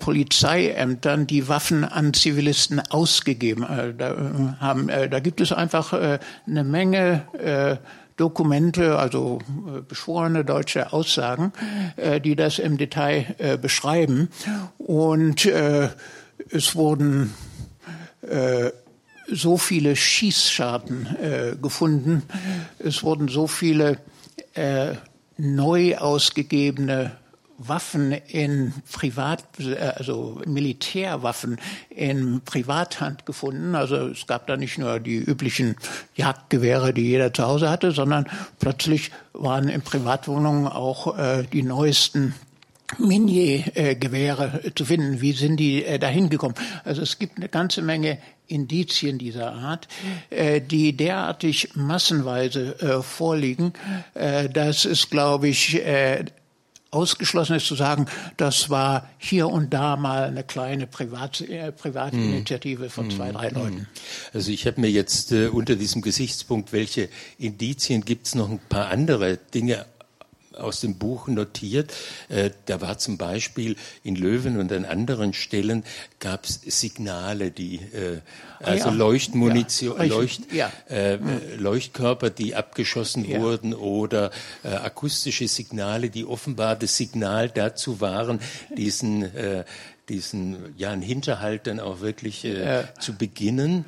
Polizeiämtern, 0.00 1.26
die 1.26 1.48
Waffen 1.48 1.84
an 1.84 2.12
Zivilisten 2.12 2.80
ausgegeben 2.90 3.66
haben. 4.60 4.88
Da 4.88 5.20
gibt 5.20 5.40
es 5.40 5.52
einfach 5.52 5.94
eine 5.94 6.64
Menge 6.64 7.78
Dokumente, 8.16 8.98
also 8.98 9.38
äh, 9.66 9.80
beschworene 9.80 10.44
deutsche 10.44 10.92
Aussagen, 10.92 11.52
äh, 11.96 12.20
die 12.20 12.36
das 12.36 12.58
im 12.58 12.76
Detail 12.76 13.34
äh, 13.38 13.56
beschreiben. 13.56 14.28
Und 14.78 15.46
es 15.46 16.74
wurden 16.74 17.34
so 19.28 19.56
viele 19.56 19.96
Schießscharten 19.96 21.58
gefunden, 21.60 22.22
es 22.78 23.02
wurden 23.02 23.28
so 23.28 23.46
viele 23.46 23.98
neu 25.36 25.96
ausgegebene 25.96 27.12
Waffen 27.62 28.12
in 28.12 28.72
Privat, 28.90 29.44
also 29.96 30.40
Militärwaffen 30.46 31.58
in 31.90 32.40
Privathand 32.44 33.26
gefunden. 33.26 33.74
Also 33.74 34.08
es 34.08 34.26
gab 34.26 34.46
da 34.46 34.56
nicht 34.56 34.78
nur 34.78 34.98
die 34.98 35.16
üblichen 35.16 35.76
Jagdgewehre, 36.14 36.94
die 36.94 37.02
jeder 37.02 37.34
zu 37.34 37.44
Hause 37.46 37.68
hatte, 37.68 37.92
sondern 37.92 38.26
plötzlich 38.58 39.10
waren 39.34 39.68
in 39.68 39.82
Privatwohnungen 39.82 40.66
auch 40.66 41.18
äh, 41.18 41.44
die 41.52 41.62
neuesten 41.62 42.34
Minier-Gewehre 42.98 44.72
zu 44.74 44.84
finden. 44.84 45.20
Wie 45.20 45.32
sind 45.32 45.58
die 45.58 45.84
äh, 45.84 45.98
dahin 45.98 46.30
gekommen? 46.30 46.54
Also 46.84 47.02
es 47.02 47.18
gibt 47.18 47.36
eine 47.36 47.48
ganze 47.48 47.82
Menge 47.82 48.18
Indizien 48.46 49.18
dieser 49.18 49.52
Art, 49.52 49.86
äh, 50.30 50.60
die 50.60 50.96
derartig 50.96 51.70
massenweise 51.74 52.80
äh, 52.80 53.02
vorliegen, 53.02 53.74
äh, 54.14 54.48
dass 54.48 54.84
es, 54.84 55.10
glaube 55.10 55.48
ich, 55.48 55.76
äh, 55.84 56.24
ausgeschlossen 56.90 57.56
ist 57.56 57.66
zu 57.66 57.74
sagen, 57.74 58.06
das 58.36 58.70
war 58.70 59.08
hier 59.18 59.48
und 59.48 59.72
da 59.72 59.96
mal 59.96 60.24
eine 60.24 60.42
kleine 60.42 60.86
Privat, 60.86 61.40
äh, 61.40 61.72
Privatinitiative 61.72 62.84
hm. 62.84 62.90
von 62.90 63.10
zwei, 63.10 63.32
drei 63.32 63.50
hm. 63.50 63.56
Leuten. 63.56 63.88
Also 64.32 64.50
ich 64.50 64.66
habe 64.66 64.80
mir 64.80 64.90
jetzt 64.90 65.32
äh, 65.32 65.48
unter 65.48 65.76
diesem 65.76 66.02
Gesichtspunkt, 66.02 66.72
welche 66.72 67.08
Indizien 67.38 68.04
gibt 68.04 68.26
es 68.26 68.34
noch 68.34 68.50
ein 68.50 68.60
paar 68.68 68.88
andere 68.88 69.38
Dinge 69.54 69.86
aus 70.60 70.80
dem 70.80 70.96
Buch 70.96 71.28
notiert. 71.28 71.92
Äh, 72.28 72.50
da 72.66 72.80
war 72.80 72.98
zum 72.98 73.18
Beispiel 73.18 73.76
in 74.02 74.16
Löwen 74.16 74.58
und 74.58 74.72
an 74.72 74.84
anderen 74.84 75.32
Stellen 75.32 75.84
gab 76.18 76.44
es 76.44 76.60
Signale, 76.64 77.50
die 77.50 77.76
äh, 77.76 78.20
ah 78.60 78.64
also 78.64 78.88
ja. 78.88 78.94
Leuchtmunition, 78.94 79.98
ja. 79.98 80.04
Leucht, 80.04 80.52
ja. 80.52 80.72
Äh, 80.88 81.18
Leuchtkörper, 81.56 82.30
die 82.30 82.54
abgeschossen 82.54 83.26
wurden 83.28 83.74
oder 83.74 84.30
akustische 84.62 85.48
Signale, 85.48 86.10
die 86.10 86.24
offenbar 86.24 86.76
das 86.76 86.96
Signal 86.96 87.48
dazu 87.48 88.00
waren, 88.00 88.40
diesen 88.76 89.30
diesen 90.08 90.74
ja 90.76 90.90
einen 90.90 91.02
Hinterhalt 91.02 91.66
dann 91.66 91.80
auch 91.80 92.00
wirklich 92.00 92.46
zu 92.98 93.14
beginnen. 93.14 93.84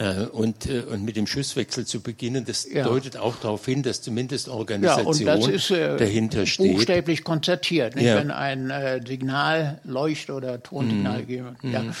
Äh, 0.00 0.24
und, 0.32 0.64
äh, 0.64 0.80
und 0.80 1.04
mit 1.04 1.16
dem 1.16 1.26
Schusswechsel 1.26 1.84
zu 1.84 2.00
beginnen, 2.00 2.46
das 2.46 2.66
ja. 2.66 2.84
deutet 2.84 3.18
auch 3.18 3.36
darauf 3.36 3.66
hin, 3.66 3.82
dass 3.82 4.00
zumindest 4.00 4.48
Organisation 4.48 5.26
ja, 5.26 5.34
und 5.34 5.42
das 5.42 5.54
ist, 5.54 5.70
äh, 5.70 5.98
dahinter 5.98 6.46
steht. 6.46 6.72
Buchstäblich 6.72 7.22
konzertiert, 7.22 7.96
nicht? 7.96 8.06
Ja. 8.06 8.16
wenn 8.16 8.30
ein 8.30 8.70
äh, 8.70 9.02
Signal, 9.06 9.78
Leucht- 9.84 10.30
oder 10.30 10.62
Tonsignal 10.62 11.20
mhm. 11.20 11.26
gebe. 11.26 11.56
Ja. 11.64 11.82
Mhm. 11.82 11.92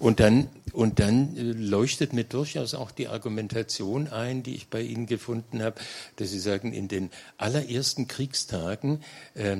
Und 0.00 0.18
dann, 0.18 0.48
und 0.72 0.98
dann 0.98 1.36
äh, 1.36 1.42
leuchtet 1.42 2.12
mir 2.12 2.24
durchaus 2.24 2.74
auch 2.74 2.90
die 2.90 3.06
Argumentation 3.06 4.08
ein, 4.08 4.42
die 4.42 4.56
ich 4.56 4.68
bei 4.68 4.82
Ihnen 4.82 5.06
gefunden 5.06 5.62
habe, 5.62 5.76
dass 6.16 6.30
Sie 6.32 6.40
sagen, 6.40 6.72
in 6.72 6.88
den 6.88 7.10
allerersten 7.38 8.08
Kriegstagen 8.08 9.02
äh, 9.34 9.58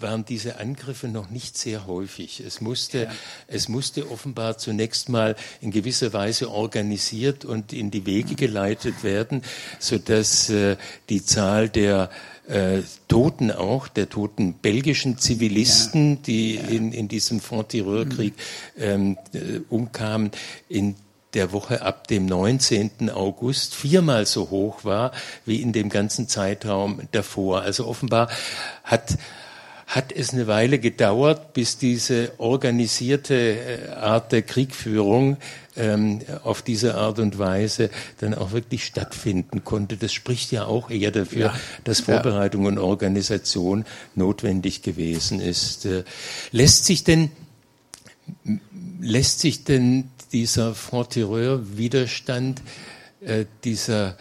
waren 0.00 0.24
diese 0.24 0.58
Angriffe 0.58 1.08
noch 1.08 1.30
nicht 1.30 1.56
sehr 1.58 1.86
häufig. 1.86 2.40
Es 2.40 2.60
musste, 2.60 3.04
ja. 3.04 3.10
es 3.46 3.68
musste 3.68 4.10
offenbar 4.10 4.58
zunächst 4.58 5.08
mal 5.08 5.36
in 5.60 5.70
gewisser 5.70 6.12
Weise 6.12 6.50
organisiert 6.50 7.44
und 7.44 7.72
in 7.72 7.90
die 7.90 8.06
Wege 8.06 8.34
geleitet 8.34 9.02
werden, 9.02 9.42
so 9.78 9.98
dass 9.98 10.50
äh, 10.50 10.76
die 11.08 11.24
Zahl 11.24 11.68
der 11.68 12.10
äh, 12.48 12.82
Toten 13.08 13.50
auch, 13.50 13.88
der 13.88 14.08
toten 14.08 14.54
belgischen 14.54 15.18
Zivilisten, 15.18 16.16
ja. 16.16 16.18
die 16.26 16.54
ja. 16.54 16.62
In, 16.62 16.92
in 16.92 17.08
diesem 17.08 17.40
Front-Tireur-Krieg 17.40 18.34
mhm. 18.76 18.82
ähm, 18.82 19.18
äh, 19.32 19.60
umkamen, 19.68 20.30
in 20.68 20.96
der 21.34 21.52
Woche 21.52 21.82
ab 21.82 22.06
dem 22.08 22.24
19. 22.24 23.10
August 23.10 23.74
viermal 23.74 24.24
so 24.24 24.48
hoch 24.48 24.84
war 24.84 25.12
wie 25.44 25.60
in 25.60 25.74
dem 25.74 25.90
ganzen 25.90 26.26
Zeitraum 26.26 27.02
davor. 27.12 27.60
Also 27.60 27.86
offenbar 27.86 28.30
hat 28.82 29.18
hat 29.88 30.12
es 30.12 30.34
eine 30.34 30.46
Weile 30.46 30.78
gedauert, 30.78 31.54
bis 31.54 31.78
diese 31.78 32.32
organisierte 32.36 33.34
äh, 33.34 33.88
Art 33.88 34.32
der 34.32 34.42
Kriegführung 34.42 35.38
ähm, 35.76 36.20
auf 36.44 36.60
diese 36.60 36.96
Art 36.96 37.18
und 37.18 37.38
Weise 37.38 37.88
dann 38.20 38.34
auch 38.34 38.52
wirklich 38.52 38.84
stattfinden 38.84 39.64
konnte. 39.64 39.96
Das 39.96 40.12
spricht 40.12 40.52
ja 40.52 40.66
auch 40.66 40.90
eher 40.90 41.10
dafür, 41.10 41.46
ja. 41.46 41.60
dass 41.84 42.00
Vorbereitung 42.00 42.66
und 42.66 42.78
Organisation 42.78 43.86
notwendig 44.14 44.82
gewesen 44.82 45.40
ist. 45.40 45.86
Äh, 45.86 46.04
lässt 46.52 46.84
sich 46.84 47.02
denn 47.02 47.30
lässt 49.00 49.40
sich 49.40 49.64
denn 49.64 50.10
dieser 50.32 50.74
Front-Terreur-Widerstand, 50.74 52.60
äh, 53.22 53.46
dieser, 53.64 54.18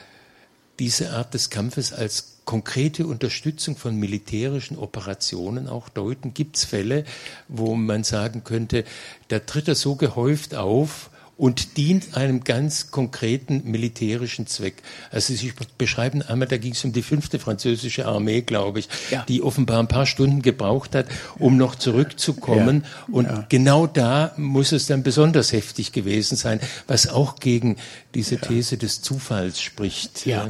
diese 0.80 1.12
Art 1.12 1.34
des 1.34 1.50
Kampfes 1.50 1.92
als 1.92 2.37
konkrete 2.48 3.06
Unterstützung 3.06 3.76
von 3.76 3.98
militärischen 3.98 4.78
Operationen 4.78 5.68
auch 5.68 5.90
deuten? 5.90 6.34
Gibt 6.34 6.56
es 6.56 6.64
Fälle, 6.64 7.04
wo 7.50 7.76
man 7.76 8.04
sagen 8.04 8.44
könnte, 8.46 8.86
da 9.28 9.40
tritt 9.40 9.68
er 9.68 9.76
so 9.76 9.96
gehäuft 9.96 10.56
auf, 10.56 11.12
und 11.38 11.78
dient 11.78 12.18
einem 12.18 12.44
ganz 12.44 12.90
konkreten 12.90 13.62
militärischen 13.66 14.48
Zweck. 14.48 14.82
Also 15.12 15.34
Sie 15.34 15.54
beschreiben 15.78 16.24
einmal, 16.24 16.48
da 16.48 16.58
ging 16.58 16.74
es 16.74 16.84
um 16.84 16.94
die 16.94 17.04
fünfte 17.04 17.38
französische 17.38 18.08
Armee, 18.08 18.42
glaube 18.42 18.80
ich, 18.80 18.90
ja. 19.12 19.24
die 19.28 19.44
offenbar 19.44 19.80
ein 19.80 19.88
paar 19.88 20.08
Stunden 20.08 20.42
gebraucht 20.42 20.96
hat, 20.96 21.06
um 21.38 21.58
noch 21.58 21.76
zurückzukommen. 21.76 22.84
Ja. 22.84 23.14
Und 23.14 23.26
ja. 23.26 23.46
genau 23.50 23.86
da 23.86 24.34
muss 24.38 24.72
es 24.72 24.88
dann 24.88 25.04
besonders 25.04 25.54
heftig 25.54 25.92
gewesen 25.92 26.36
sein, 26.36 26.60
was 26.88 27.08
auch 27.08 27.36
gegen 27.36 27.78
diese 28.18 28.38
These 28.38 28.78
des 28.78 29.04
Zufalls 29.04 29.62
spricht. 29.62 30.26
Ja, 30.26 30.48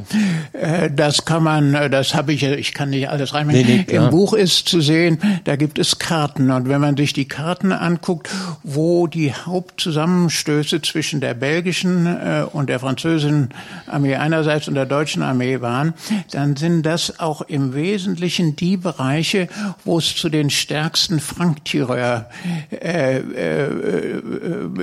äh, 0.54 0.90
das 0.90 1.26
kann 1.26 1.42
man, 1.42 1.74
äh, 1.74 1.90
das 1.90 2.14
habe 2.14 2.32
ich, 2.32 2.42
ich 2.42 2.72
kann 2.72 2.88
nicht 2.88 3.10
alles 3.10 3.34
reinmachen. 3.34 3.60
Nee, 3.60 3.84
nee, 3.86 3.94
Im 3.94 4.08
Buch 4.08 4.32
ist 4.32 4.70
zu 4.70 4.80
sehen, 4.80 5.18
da 5.44 5.56
gibt 5.56 5.78
es 5.78 5.98
Karten 5.98 6.50
und 6.50 6.70
wenn 6.70 6.80
man 6.80 6.96
sich 6.96 7.12
die 7.12 7.28
Karten 7.28 7.72
anguckt, 7.72 8.30
wo 8.62 9.06
die 9.06 9.34
Hauptzusammenstöße 9.34 10.80
zwischen 10.80 11.20
der 11.20 11.34
belgischen 11.34 12.06
äh, 12.06 12.46
und 12.50 12.70
der 12.70 12.80
französischen 12.80 13.50
Armee 13.86 14.16
einerseits 14.16 14.66
und 14.68 14.74
der 14.74 14.86
deutschen 14.86 15.22
Armee 15.22 15.60
waren, 15.60 15.92
dann 16.30 16.56
sind 16.56 16.86
das 16.86 17.20
auch 17.20 17.42
im 17.42 17.74
Wesentlichen 17.74 18.56
die 18.56 18.78
Bereiche, 18.78 19.48
wo 19.84 19.98
es 19.98 20.16
zu 20.16 20.30
den 20.30 20.48
stärksten 20.48 21.20
Franktyreur 21.20 22.30
äh, 22.70 23.18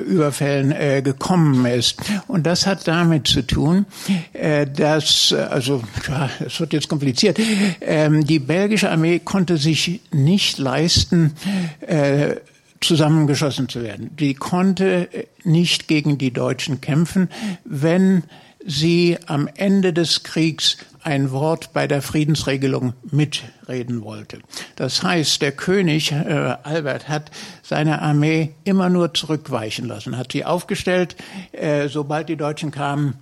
Überfällen 0.06 1.04
gekommen 1.04 1.66
ist. 1.66 1.98
Und 2.28 2.46
das 2.46 2.68
hat 2.68 2.75
damit 2.84 3.28
zu 3.28 3.42
tun, 3.42 3.86
äh, 4.34 4.68
dass, 4.68 5.34
also, 5.34 5.84
ja, 6.08 6.30
es 6.46 6.60
wird 6.60 6.74
jetzt 6.74 6.88
kompliziert, 6.88 7.40
ähm, 7.82 8.26
die 8.26 8.40
belgische 8.40 8.92
Armee 8.92 9.20
konnte 9.20 9.58
sich 9.58 10.02
nicht 10.12 10.58
leisten, 10.58 11.34
äh, 11.82 12.36
zusammengeschossen 12.82 13.70
zu 13.70 13.82
werden. 13.82 14.16
Die 14.18 14.36
konnte 14.36 15.10
nicht 15.44 15.88
gegen 15.88 16.18
die 16.18 16.32
Deutschen 16.32 16.82
kämpfen, 16.82 17.30
wenn 17.64 18.24
sie 18.66 19.18
am 19.28 19.48
Ende 19.56 19.94
des 19.94 20.24
Kriegs 20.24 20.78
ein 21.06 21.32
Wort 21.32 21.72
bei 21.72 21.88
der 21.88 22.02
Friedensregelung 22.02 22.94
mitreden 23.12 24.04
wollte. 24.04 24.40
Das 24.76 25.04
heißt, 25.04 25.42
der 25.42 25.52
König 25.52 26.12
äh, 26.12 26.56
Albert 26.64 27.08
hat 27.08 27.30
seine 27.62 28.02
Armee 28.02 28.56
immer 28.64 28.90
nur 28.90 29.14
zurückweichen 29.14 29.86
lassen, 29.86 30.18
hat 30.18 30.32
sie 30.32 30.46
aufgestellt, 30.46 31.16
äh, 31.52 31.90
sobald 31.90 32.28
die 32.28 32.38
Deutschen 32.38 32.72
kamen, 32.72 33.18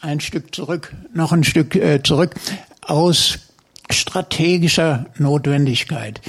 ein 0.00 0.20
Stück 0.20 0.54
zurück, 0.54 0.94
noch 1.12 1.32
ein 1.32 1.42
Stück 1.42 1.74
äh, 1.74 2.00
zurück, 2.00 2.34
aus 2.80 3.40
strategischer 3.90 5.06
Notwendigkeit. 5.18 6.20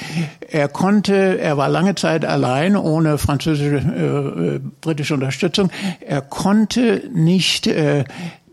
Er 0.49 0.67
konnte, 0.67 1.39
er 1.39 1.57
war 1.57 1.69
lange 1.69 1.93
Zeit 1.93 2.25
allein, 2.25 2.75
ohne 2.75 3.19
französische, 3.19 3.77
äh, 3.77 4.55
äh 4.55 4.59
britische 4.81 5.13
Unterstützung. 5.13 5.69
Er 6.01 6.21
konnte 6.21 7.03
nicht 7.13 7.67
äh, 7.67 8.05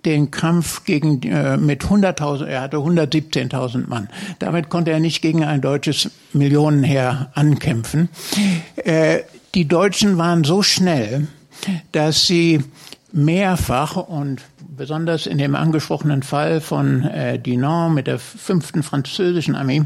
den 0.05 0.31
Kampf 0.31 0.85
gegen 0.85 1.23
äh, 1.23 1.57
mit 1.57 1.85
100.000, 1.85 2.47
er 2.47 2.61
hatte 2.61 2.79
117.000 2.79 3.89
Mann. 3.89 4.09
Damit 4.39 4.69
konnte 4.69 4.91
er 4.91 5.01
nicht 5.01 5.23
gegen 5.23 5.45
ein 5.45 5.61
deutsches 5.61 6.11
Millionenheer 6.33 7.31
ankämpfen. 7.35 8.09
Äh, 8.77 9.21
die 9.55 9.67
Deutschen 9.67 10.19
waren 10.19 10.45
so 10.45 10.63
schnell, 10.63 11.29
dass 11.93 12.27
sie 12.27 12.63
mehrfach 13.13 13.97
und 13.97 14.43
besonders 14.77 15.27
in 15.27 15.39
dem 15.39 15.55
angesprochenen 15.55 16.23
Fall 16.23 16.61
von 16.61 17.05
äh, 17.05 17.39
Dinant 17.39 17.95
mit 17.95 18.07
der 18.07 18.19
fünften 18.19 18.83
französischen 18.83 19.55
Armee 19.55 19.83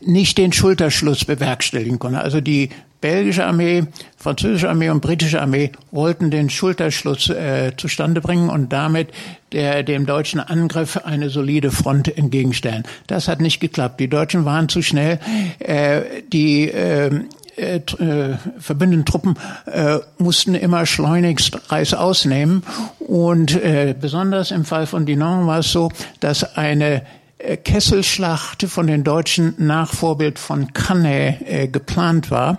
nicht 0.00 0.38
den 0.38 0.52
Schulterschluss 0.52 1.24
bewerkstelligen 1.24 1.98
konnte. 1.98 2.20
Also 2.20 2.40
die 2.40 2.70
belgische 3.04 3.44
Armee, 3.44 3.84
französische 4.16 4.70
Armee 4.70 4.88
und 4.88 5.02
britische 5.02 5.42
Armee 5.42 5.72
wollten 5.90 6.30
den 6.30 6.48
Schulterschluss 6.48 7.28
äh, 7.28 7.72
zustande 7.76 8.22
bringen 8.22 8.48
und 8.48 8.72
damit 8.72 9.08
der, 9.52 9.82
dem 9.82 10.06
deutschen 10.06 10.40
Angriff 10.40 10.96
eine 11.04 11.28
solide 11.28 11.70
Front 11.70 12.16
entgegenstellen. 12.16 12.84
Das 13.06 13.28
hat 13.28 13.42
nicht 13.42 13.60
geklappt. 13.60 14.00
Die 14.00 14.08
Deutschen 14.08 14.46
waren 14.46 14.70
zu 14.70 14.80
schnell. 14.80 15.20
Äh, 15.58 16.22
die 16.32 16.70
äh, 16.70 17.10
äh, 17.56 17.76
äh, 17.76 18.38
verbündeten 18.58 19.04
Truppen 19.04 19.36
äh, 19.66 19.98
mussten 20.16 20.54
immer 20.54 20.86
schleunigst 20.86 21.70
Reis 21.70 21.92
ausnehmen. 21.92 22.62
Und 23.00 23.54
äh, 23.54 23.94
besonders 24.00 24.50
im 24.50 24.64
Fall 24.64 24.86
von 24.86 25.04
Dinant 25.04 25.46
war 25.46 25.58
es 25.58 25.70
so, 25.70 25.90
dass 26.20 26.56
eine 26.56 27.02
Kesselschlacht 27.38 28.62
von 28.64 28.86
den 28.86 29.04
Deutschen 29.04 29.54
nach 29.58 29.92
Vorbild 29.92 30.38
von 30.38 30.72
Cannae 30.72 31.36
äh, 31.44 31.68
geplant 31.68 32.30
war 32.30 32.58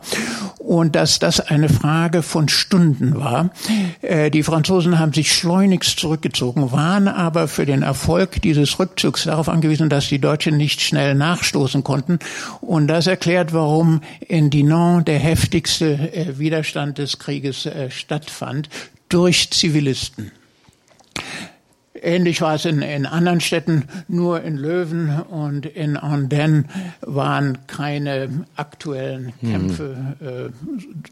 und 0.59 0.95
dass 0.95 1.19
das 1.19 1.39
eine 1.39 1.69
Frage 1.69 2.21
von 2.21 2.49
Stunden 2.49 3.15
war. 3.17 3.51
Äh, 4.01 4.29
die 4.31 4.43
Franzosen 4.43 4.99
haben 4.99 5.13
sich 5.13 5.33
schleunigst 5.33 5.99
zurückgezogen, 5.99 6.71
waren 6.71 7.07
aber 7.07 7.47
für 7.47 7.65
den 7.65 7.83
Erfolg 7.83 8.41
dieses 8.41 8.77
Rückzugs 8.77 9.23
darauf 9.23 9.49
angewiesen, 9.49 9.89
dass 9.89 10.07
die 10.07 10.19
Deutschen 10.19 10.57
nicht 10.57 10.81
schnell 10.81 11.15
nachstoßen 11.15 11.83
konnten. 11.83 12.19
Und 12.61 12.87
das 12.87 13.07
erklärt, 13.07 13.53
warum 13.53 14.01
in 14.27 14.49
Dinant 14.49 15.07
der 15.07 15.19
heftigste 15.19 16.13
äh, 16.13 16.37
Widerstand 16.37 16.97
des 16.97 17.17
Krieges 17.17 17.65
äh, 17.65 17.89
stattfand 17.89 18.69
durch 19.09 19.51
Zivilisten. 19.51 20.31
Ähnlich 22.01 22.41
war 22.41 22.55
es 22.55 22.65
in, 22.65 22.81
in 22.81 23.05
anderen 23.05 23.39
Städten, 23.39 23.85
nur 24.07 24.41
in 24.41 24.57
Löwen 24.57 25.21
und 25.21 25.65
in 25.65 25.95
Andenne 25.95 26.65
waren 27.01 27.59
keine 27.67 28.45
aktuellen 28.55 29.33
hm. 29.39 29.51
Kämpfe. 29.51 29.97
Mhm. 30.19 30.53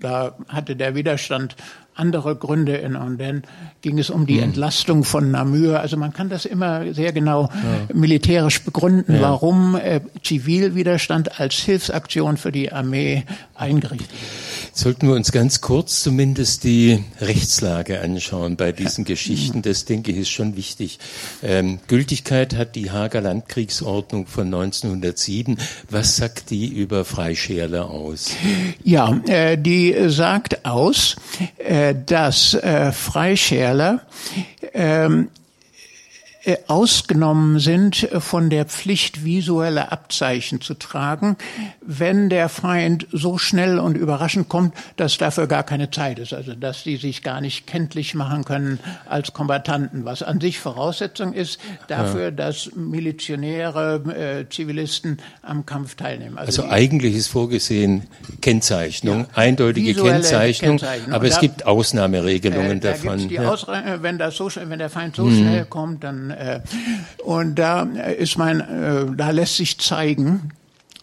Da 0.02 0.36
hatte 0.50 0.76
der 0.76 0.96
Widerstand 0.96 1.56
andere 1.96 2.36
Gründe 2.36 2.76
in 2.76 2.96
Andenne. 2.96 3.44
Ging 3.82 4.00
es 4.00 4.10
um 4.10 4.26
die 4.26 4.38
mhm. 4.38 4.44
Entlastung 4.44 5.04
von 5.04 5.32
Namur. 5.32 5.80
Also 5.80 5.98
man 5.98 6.14
kann 6.14 6.30
das 6.30 6.46
immer 6.46 6.94
sehr 6.94 7.14
genau 7.14 7.50
ja. 7.54 7.96
militärisch 7.96 8.64
begründen, 8.64 9.16
ja. 9.16 9.22
warum 9.22 9.76
äh, 9.76 10.02
Zivilwiderstand 10.24 11.40
als 11.40 11.56
Hilfsaktion 11.56 12.38
für 12.38 12.52
die 12.52 12.72
Armee 12.72 13.24
eingerichtet 13.56 14.10
wird. 14.10 14.53
Sollten 14.76 15.08
wir 15.08 15.14
uns 15.14 15.32
ganz 15.32 15.62
kurz 15.62 16.02
zumindest 16.02 16.64
die 16.64 17.04
Rechtslage 17.22 18.02
anschauen 18.02 18.56
bei 18.56 18.72
diesen 18.72 19.06
Geschichten. 19.06 19.62
Das, 19.62 19.86
denke 19.86 20.12
ich, 20.12 20.18
ist 20.18 20.32
schon 20.32 20.56
wichtig. 20.58 20.98
Ähm, 21.44 21.78
Gültigkeit 21.88 22.56
hat 22.56 22.76
die 22.76 22.90
Hager 22.90 23.22
Landkriegsordnung 23.22 24.26
von 24.26 24.48
1907. 24.48 25.60
Was 25.92 26.16
sagt 26.16 26.50
die 26.50 26.66
über 26.66 27.06
Freischärler 27.06 27.92
aus? 27.92 28.32
Ja, 28.84 29.16
äh, 29.28 29.60
die 29.60 29.96
sagt 30.08 30.66
aus, 30.66 31.18
äh, 31.60 31.94
dass 32.08 32.56
äh, 32.56 32.92
Freischärler 32.92 34.02
ähm, 34.74 35.28
äh, 35.28 35.43
ausgenommen 36.68 37.60
sind 37.60 38.10
von 38.20 38.50
der 38.50 38.66
Pflicht, 38.66 39.24
visuelle 39.24 39.92
Abzeichen 39.92 40.60
zu 40.60 40.74
tragen, 40.74 41.38
wenn 41.82 42.30
der 42.30 42.50
Feind 42.50 43.08
so 43.12 43.38
schnell 43.38 43.80
und 43.80 43.96
überraschend 43.96 44.50
kommt, 44.50 44.76
dass 44.98 45.18
dafür 45.18 45.48
gar 45.48 45.64
keine 45.64 45.90
Zeit 45.90 46.20
ist. 46.20 46.34
Also 46.34 46.54
dass 46.54 46.84
sie 46.84 46.98
sich 46.98 47.24
gar 47.24 47.40
nicht 47.40 47.66
kenntlich 47.66 48.14
machen 48.14 48.44
können 48.44 48.80
als 49.06 49.32
Kombattanten, 49.32 50.04
was 50.04 50.22
an 50.22 50.42
sich 50.42 50.60
Voraussetzung 50.60 51.34
ist 51.34 51.60
dafür, 51.88 52.26
ja. 52.26 52.32
dass 52.32 52.72
Milizionäre, 52.76 54.04
äh, 54.44 54.50
Zivilisten 54.50 55.20
am 55.44 55.66
Kampf 55.66 55.96
teilnehmen. 55.96 56.38
Also, 56.38 56.64
also 56.64 56.74
eigentlich 56.74 57.16
ist 57.16 57.28
vorgesehen 57.28 58.04
Kennzeichnung, 58.42 59.22
ja, 59.22 59.28
eindeutige 59.36 59.94
Kennzeichnung, 59.94 60.78
Kennzeichnung, 60.78 61.14
aber 61.14 61.26
es 61.26 61.36
da, 61.36 61.42
gibt 61.42 61.66
Ausnahmeregelungen 61.66 62.78
äh, 62.78 62.82
da 62.82 62.90
davon. 62.92 63.30
Ja. 63.30 63.58
wenn, 64.02 64.18
das 64.18 64.36
so, 64.36 64.50
wenn 64.54 64.80
der 64.80 64.90
Feind 64.90 65.16
so 65.16 65.26
hm. 65.26 65.38
schnell 65.38 65.66
kommt, 65.66 66.04
dann 66.04 66.32
äh, 66.32 66.33
und 67.24 67.56
da 67.56 67.84
ist 67.84 68.38
mein, 68.38 68.60
äh, 68.60 69.06
da 69.16 69.30
lässt 69.32 69.58
sich 69.58 69.80
zeigen, 69.80 70.52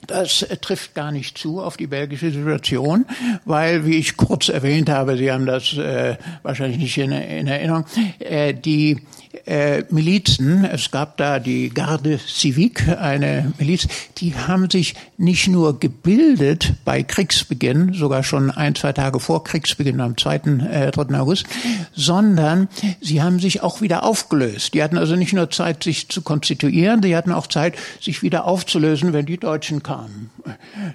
das 0.06 0.46
trifft 0.60 0.94
gar 0.94 1.12
nicht 1.12 1.38
zu 1.38 1.60
auf 1.60 1.76
die 1.76 1.86
belgische 1.86 2.30
Situation, 2.30 3.06
weil, 3.44 3.86
wie 3.86 3.96
ich 3.96 4.16
kurz 4.16 4.48
erwähnt 4.48 4.90
habe, 4.90 5.16
Sie 5.16 5.30
haben 5.30 5.46
das 5.46 5.74
äh, 5.74 6.16
wahrscheinlich 6.42 6.78
nicht 6.78 6.98
in, 6.98 7.12
in 7.12 7.46
Erinnerung, 7.46 7.84
äh, 8.18 8.54
die 8.54 8.98
äh, 9.46 9.84
Milizen, 9.90 10.64
es 10.64 10.90
gab 10.90 11.16
da 11.16 11.38
die 11.38 11.70
Garde 11.70 12.18
Civique, 12.18 12.98
eine 13.00 13.52
Miliz, 13.58 13.86
die 14.18 14.34
haben 14.34 14.68
sich 14.68 14.94
nicht 15.18 15.48
nur 15.48 15.78
gebildet 15.78 16.74
bei 16.84 17.02
Kriegsbeginn, 17.02 17.92
sogar 17.94 18.22
schon 18.24 18.50
ein, 18.50 18.74
zwei 18.74 18.92
Tage 18.92 19.20
vor 19.20 19.44
Kriegsbeginn 19.44 20.00
am 20.00 20.16
2., 20.16 20.34
äh, 20.70 20.90
3. 20.90 21.18
August, 21.18 21.46
sondern 21.94 22.68
sie 23.00 23.22
haben 23.22 23.38
sich 23.38 23.62
auch 23.62 23.80
wieder 23.80 24.02
aufgelöst. 24.02 24.74
Die 24.74 24.82
hatten 24.82 24.98
also 24.98 25.14
nicht 25.14 25.32
nur 25.32 25.50
Zeit, 25.50 25.84
sich 25.84 26.08
zu 26.08 26.22
konstituieren, 26.22 27.02
sie 27.02 27.16
hatten 27.16 27.32
auch 27.32 27.46
Zeit, 27.46 27.74
sich 28.00 28.22
wieder 28.22 28.46
aufzulösen, 28.46 29.12
wenn 29.12 29.26
die 29.26 29.38
Deutschen 29.38 29.82
kamen. 29.90 30.31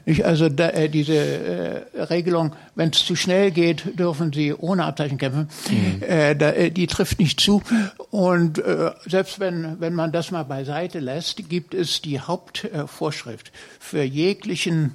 Nicht? 0.06 0.24
Also 0.26 0.50
da, 0.50 0.70
äh, 0.70 0.90
diese 0.90 1.16
äh, 1.16 2.02
Regelung, 2.04 2.56
wenn 2.76 2.90
es 2.90 3.06
zu 3.06 3.16
schnell 3.16 3.52
geht, 3.52 4.00
dürfen 4.00 4.32
sie 4.32 4.54
ohne 4.54 4.86
Abzeichen 4.86 5.18
kämpfen, 5.18 5.50
mhm. 5.70 6.02
äh, 6.02 6.36
da, 6.36 6.52
äh, 6.52 6.72
die 6.72 6.88
trifft 6.88 7.20
nicht 7.20 7.40
zu. 7.40 7.62
Und 8.10 8.60
äh, 8.60 8.92
selbst 9.06 9.40
wenn, 9.40 9.80
wenn 9.80 9.94
man 9.94 10.12
das 10.12 10.32
mal 10.32 10.44
beiseite 10.44 11.00
lässt, 11.00 11.50
gibt 11.50 11.74
es 11.74 12.02
die 12.02 12.20
Hauptvorschrift 12.20 13.52
für 13.80 14.04
jeglichen 14.04 14.94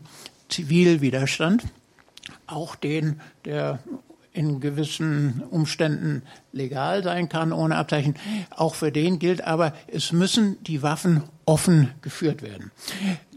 Zivilwiderstand, 0.48 1.64
auch 2.46 2.74
den, 2.76 3.20
der 3.44 3.80
in 4.32 4.60
gewissen 4.60 5.42
Umständen 5.50 6.22
legal 6.52 7.02
sein 7.02 7.28
kann, 7.28 7.52
ohne 7.52 7.76
Abzeichen. 7.76 8.14
Auch 8.50 8.74
für 8.74 8.92
den 8.92 9.18
gilt 9.18 9.42
aber, 9.42 9.72
es 9.88 10.12
müssen 10.12 10.62
die 10.64 10.82
Waffen 10.82 11.24
offen 11.46 11.90
geführt 12.00 12.42
werden. 12.42 12.70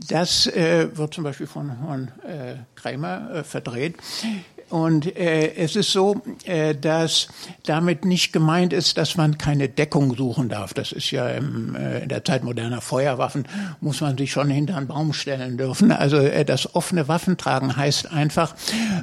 Das 0.08 0.46
äh, 0.48 0.96
wird 0.96 1.14
zum 1.14 1.24
Beispiel 1.24 1.48
von 1.48 1.80
Herrn 1.80 2.12
äh, 2.28 2.56
Kramer 2.76 3.32
äh, 3.34 3.44
verdreht. 3.44 3.96
Und 4.70 5.16
äh, 5.18 5.56
es 5.56 5.76
ist 5.76 5.92
so, 5.92 6.22
äh, 6.46 6.76
dass 6.76 7.28
damit 7.66 8.06
nicht 8.06 8.34
gemeint 8.34 8.74
ist, 8.74 8.98
dass 8.98 9.16
man 9.16 9.38
keine 9.38 9.70
Deckung 9.70 10.16
suchen 10.16 10.50
darf. 10.50 10.74
Das 10.74 10.92
ist 10.92 11.12
ja 11.12 11.28
im, 11.30 11.76
äh, 11.76 12.00
in 12.00 12.10
der 12.10 12.24
Zeit 12.24 12.44
moderner 12.44 12.82
Feuerwaffen, 12.82 13.48
muss 13.82 14.02
man 14.02 14.18
sich 14.18 14.32
schon 14.32 14.50
hinter 14.50 14.78
einen 14.78 14.88
Baum 14.88 15.14
stellen 15.14 15.58
dürfen. 15.58 15.92
Also 15.92 16.18
äh, 16.18 16.46
das 16.46 16.76
offene 16.76 17.08
Waffentragen 17.08 17.76
heißt 17.76 18.12
einfach, 18.12 18.56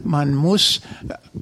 man 0.02 0.34
muss 0.34 0.80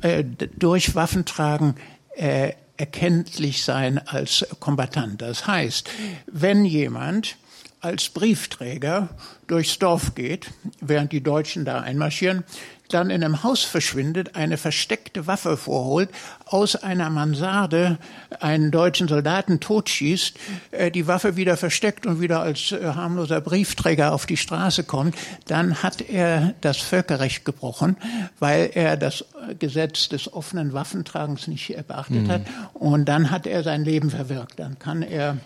äh, 0.02 0.24
durch 0.58 0.94
Waffentragen 0.94 1.74
äh, 2.16 2.52
erkenntlich 2.76 3.64
sein 3.64 3.98
als 3.98 4.46
Kombatant. 4.60 5.20
Das 5.20 5.46
heißt, 5.46 5.90
wenn 6.26 6.64
jemand 6.64 7.36
als 7.80 8.08
Briefträger 8.08 9.08
durchs 9.46 9.78
Dorf 9.78 10.14
geht, 10.14 10.50
während 10.80 11.12
die 11.12 11.22
Deutschen 11.22 11.64
da 11.64 11.80
einmarschieren, 11.80 12.44
dann 12.88 13.10
in 13.10 13.22
einem 13.22 13.42
Haus 13.42 13.64
verschwindet, 13.64 14.34
eine 14.34 14.56
versteckte 14.56 15.26
Waffe 15.26 15.56
vorholt, 15.56 16.08
aus 16.46 16.76
einer 16.76 17.10
Mansarde 17.10 17.98
einen 18.40 18.70
deutschen 18.70 19.08
Soldaten 19.08 19.60
totschießt, 19.60 20.38
äh, 20.70 20.90
die 20.90 21.06
Waffe 21.06 21.36
wieder 21.36 21.56
versteckt 21.56 22.06
und 22.06 22.20
wieder 22.20 22.40
als 22.40 22.72
äh, 22.72 22.82
harmloser 22.82 23.40
Briefträger 23.40 24.12
auf 24.12 24.26
die 24.26 24.36
Straße 24.36 24.84
kommt, 24.84 25.14
dann 25.46 25.82
hat 25.82 26.00
er 26.00 26.54
das 26.60 26.78
Völkerrecht 26.78 27.44
gebrochen, 27.44 27.96
weil 28.38 28.70
er 28.74 28.96
das 28.96 29.24
Gesetz 29.58 30.08
des 30.08 30.32
offenen 30.32 30.72
Waffentragens 30.72 31.46
nicht 31.46 31.74
beachtet 31.86 32.26
mhm. 32.26 32.30
hat. 32.30 32.42
Und 32.74 33.06
dann 33.06 33.30
hat 33.30 33.46
er 33.46 33.62
sein 33.62 33.84
Leben 33.84 34.10
verwirkt. 34.10 34.58
Dann 34.58 34.78
kann 34.78 35.02
er 35.02 35.38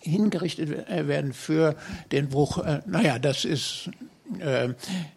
hingerichtet 0.00 0.88
äh, 0.88 1.06
werden 1.08 1.32
für 1.32 1.76
den 2.10 2.28
Bruch. 2.28 2.62
Naja, 2.86 3.18
das 3.18 3.44
ist 3.44 3.90
äh, 4.40 4.68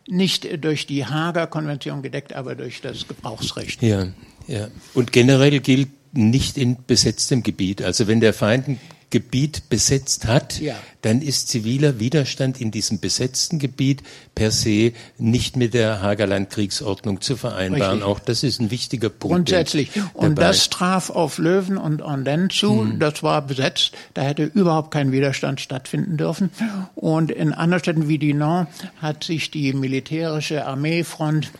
nicht 0.07 0.63
durch 0.63 0.88
die 0.88 1.05
Hager 1.05 1.47
Konvention 1.47 2.01
gedeckt, 2.01 2.33
aber 2.33 2.55
durch 2.55 2.81
das 2.81 3.07
Gebrauchsrecht. 3.07 3.81
Ja, 3.81 4.07
ja. 4.47 4.67
Und 4.93 5.11
generell 5.11 5.59
gilt 5.59 5.89
nicht 6.13 6.57
in 6.57 6.77
besetztem 6.85 7.43
Gebiet. 7.43 7.81
Also 7.81 8.07
wenn 8.07 8.19
der 8.19 8.33
Feind 8.33 8.67
ein 8.67 8.79
Gebiet 9.15 9.69
besetzt 9.69 10.28
hat, 10.28 10.60
ja. 10.60 10.75
dann 11.01 11.21
ist 11.21 11.47
ziviler 11.47 12.01
Widerstand 12.01 12.60
in 12.60 12.69
diesem 12.69 12.99
besetzten 12.99 13.60
Gebiet 13.60 14.04
per 14.36 14.51
se 14.51 14.91
nicht 15.17 15.56
mit 15.56 15.73
der 15.73 16.01
Hagerland-Kriegsordnung 16.01 17.21
zu 17.21 17.38
vereinbaren. 17.38 17.99
Richtig. 17.99 18.04
Auch 18.04 18.19
das 18.19 18.43
ist 18.43 18.60
ein 18.60 18.71
wichtiger 18.71 19.08
Punkt. 19.08 19.34
Grundsätzlich. 19.34 19.91
Und 20.12 20.38
das 20.38 20.69
traf 20.69 21.10
auf 21.12 21.38
Löwen 21.38 21.78
und 21.78 22.01
Anden 22.01 22.49
zu. 22.49 22.82
Hm. 22.82 22.99
Das 22.99 23.23
war 23.23 23.41
besetzt. 23.41 23.93
Da 24.13 24.23
hätte 24.23 24.43
überhaupt 24.43 24.91
kein 24.91 25.13
Widerstand 25.13 25.62
stattfinden 25.62 26.17
dürfen. 26.17 26.49
Und 26.95 27.32
in 27.32 27.54
anderen 27.54 27.80
Städten 27.80 28.10
wie 28.10 28.17
Dinan 28.17 28.67
hat 28.97 29.23
sich 29.23 29.49
die 29.49 29.71
militärische 29.71 30.65
Armeefront 30.65 31.51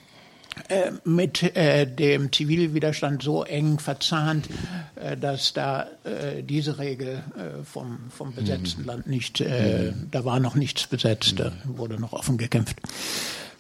mit 1.04 1.44
äh, 1.56 1.86
dem 1.86 2.32
Zivilwiderstand 2.32 3.22
so 3.22 3.44
eng 3.44 3.80
verzahnt, 3.80 4.48
äh, 4.96 5.16
dass 5.18 5.54
da 5.54 5.88
äh, 6.04 6.44
diese 6.44 6.80
Regel 6.80 7.24
äh, 7.38 7.64
vom, 7.64 8.00
vom 8.10 8.34
besetzten 8.34 8.82
mhm. 8.82 8.88
Land 8.88 9.08
nicht, 9.08 9.42
äh, 9.42 9.92
mhm. 9.92 10.08
da 10.12 10.26
war 10.26 10.40
noch 10.40 10.56
nichts 10.56 10.88
besetzt, 10.88 11.40
da 11.40 11.52
wurde 11.66 12.00
noch 12.00 12.14
offen 12.14 12.38
gekämpft. 12.38 12.78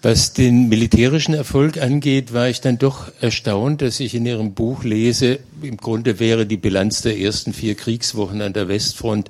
Was 0.02 0.34
den 0.34 0.70
militärischen 0.70 1.34
Erfolg 1.34 1.82
angeht, 1.82 2.32
war 2.32 2.48
ich 2.48 2.62
dann 2.62 2.78
doch 2.78 3.12
erstaunt, 3.22 3.82
dass 3.82 4.00
ich 4.00 4.14
in 4.14 4.26
Ihrem 4.26 4.54
Buch 4.54 4.84
lese, 4.84 5.40
im 5.62 5.78
Grunde 5.78 6.20
wäre 6.20 6.46
die 6.46 6.58
Bilanz 6.58 7.02
der 7.02 7.18
ersten 7.18 7.54
vier 7.54 7.76
Kriegswochen 7.76 8.42
an 8.42 8.54
der 8.54 8.68
Westfront 8.68 9.30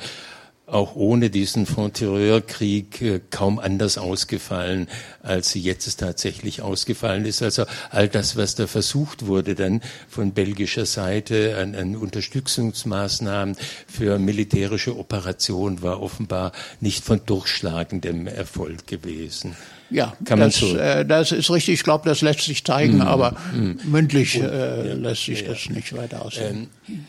auch 0.68 0.96
ohne 0.96 1.30
diesen 1.30 1.66
Franc-Tireur-Krieg 1.66 3.02
äh, 3.02 3.22
kaum 3.30 3.60
anders 3.60 3.98
ausgefallen, 3.98 4.88
als 5.22 5.52
sie 5.52 5.60
jetzt 5.60 6.00
tatsächlich 6.00 6.62
ausgefallen 6.62 7.26
ist. 7.26 7.44
Also 7.44 7.66
all 7.92 8.08
das, 8.08 8.36
was 8.36 8.56
da 8.56 8.66
versucht 8.66 9.28
wurde, 9.28 9.54
dann 9.54 9.82
von 10.10 10.32
belgischer 10.32 10.86
Seite 10.86 11.58
an, 11.58 11.76
an 11.76 11.96
Unterstützungsmaßnahmen 11.96 13.56
für 13.88 14.18
militärische 14.18 14.98
Operationen, 14.98 15.82
war 15.84 16.02
offenbar 16.02 16.52
nicht 16.82 17.04
von 17.04 17.22
durchschlagendem 17.26 18.26
Erfolg 18.28 18.88
gewesen. 18.88 19.56
Ja, 19.92 20.16
Kann 20.26 20.40
man 20.40 20.50
das, 20.50 20.58
so. 20.58 20.76
äh, 20.78 21.06
das 21.06 21.32
ist 21.32 21.50
richtig. 21.52 21.76
Ich 21.76 21.84
glaube, 21.84 22.10
das 22.10 22.22
lässt 22.22 22.42
sich 22.42 22.64
zeigen, 22.64 22.98
mm, 22.98 23.02
aber 23.02 23.32
mm. 23.54 23.92
mündlich 23.92 24.36
äh, 24.42 24.88
ja, 24.88 24.94
lässt 24.96 25.26
sich 25.26 25.42
ja. 25.42 25.50
das 25.50 25.70
nicht 25.70 25.96
weiter 25.96 26.26
aussehen. 26.26 26.70
Ähm, 26.90 27.06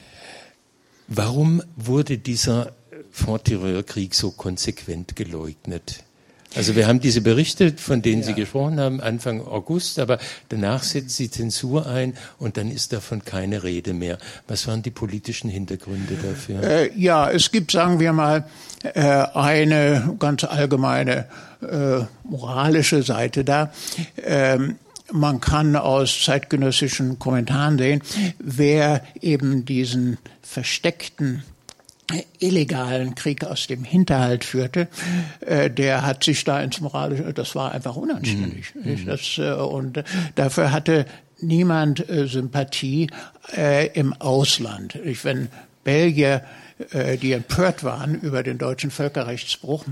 warum 1.09 1.63
wurde 1.75 2.19
dieser 2.19 2.73
Franc-Tireur-Krieg 3.17 4.15
so 4.15 4.31
konsequent 4.31 5.17
geleugnet? 5.17 6.05
Also 6.55 6.77
wir 6.77 6.87
haben 6.87 7.01
diese 7.01 7.21
Berichte, 7.21 7.73
von 7.77 8.01
denen 8.03 8.23
ja. 8.23 8.29
Sie 8.29 8.35
gesprochen 8.35 8.79
haben, 8.79 9.01
Anfang 9.01 9.41
August, 9.41 9.99
aber 9.99 10.19
danach 10.49 10.83
setzt 10.83 11.19
die 11.19 11.31
Zensur 11.31 11.87
ein 11.87 12.15
und 12.39 12.57
dann 12.57 12.71
ist 12.71 12.93
davon 12.93 13.25
keine 13.25 13.63
Rede 13.63 13.95
mehr. 13.95 14.19
Was 14.49 14.67
waren 14.67 14.83
die 14.83 14.91
politischen 14.91 15.51
Hintergründe 15.51 16.15
dafür? 16.15 16.63
Äh, 16.63 16.99
ja, 16.99 17.31
es 17.31 17.51
gibt, 17.51 17.73
sagen 17.73 18.01
wir 18.01 18.13
mal, 18.13 18.47
äh, 18.83 19.01
eine 19.01 20.15
ganz 20.19 20.45
allgemeine 20.45 21.27
äh, 21.61 22.05
moralische 22.25 23.03
Seite 23.03 23.45
da. 23.45 23.73
Ähm, 24.23 24.77
man 25.13 25.41
kann 25.41 25.77
aus 25.77 26.23
zeitgenössischen 26.25 27.19
Kommentaren 27.19 27.79
sehen, 27.79 28.03
wer 28.39 29.03
eben 29.21 29.65
diesen 29.65 30.19
versteckten 30.43 31.43
illegalen 32.39 33.15
Krieg 33.15 33.45
aus 33.45 33.67
dem 33.67 33.85
Hinterhalt 33.85 34.45
führte, 34.45 34.89
äh, 35.41 35.71
der 35.71 36.07
hat 36.07 36.23
sich 36.23 36.45
da 36.45 36.61
ins 36.61 36.81
moralische, 36.81 37.33
das 37.33 37.55
war 37.55 37.73
einfach 37.73 37.97
unanständig. 37.97 38.75
Mhm. 38.75 39.07
Das, 39.07 39.39
äh, 39.39 39.53
und 39.53 40.05
dafür 40.37 40.73
hatte 40.73 41.07
niemand 41.41 42.09
äh, 42.09 42.27
Sympathie 42.27 43.09
äh, 43.57 43.89
im 43.89 44.13
Ausland. 44.15 44.95
Ich, 45.05 45.25
wenn 45.25 45.49
Belgier, 45.85 46.45
äh, 46.93 47.17
die 47.17 47.33
empört 47.33 47.85
waren 47.85 48.21
über 48.21 48.43
den 48.43 48.59
deutschen 48.59 48.91
Völkerrechtsbruch, 48.91 49.85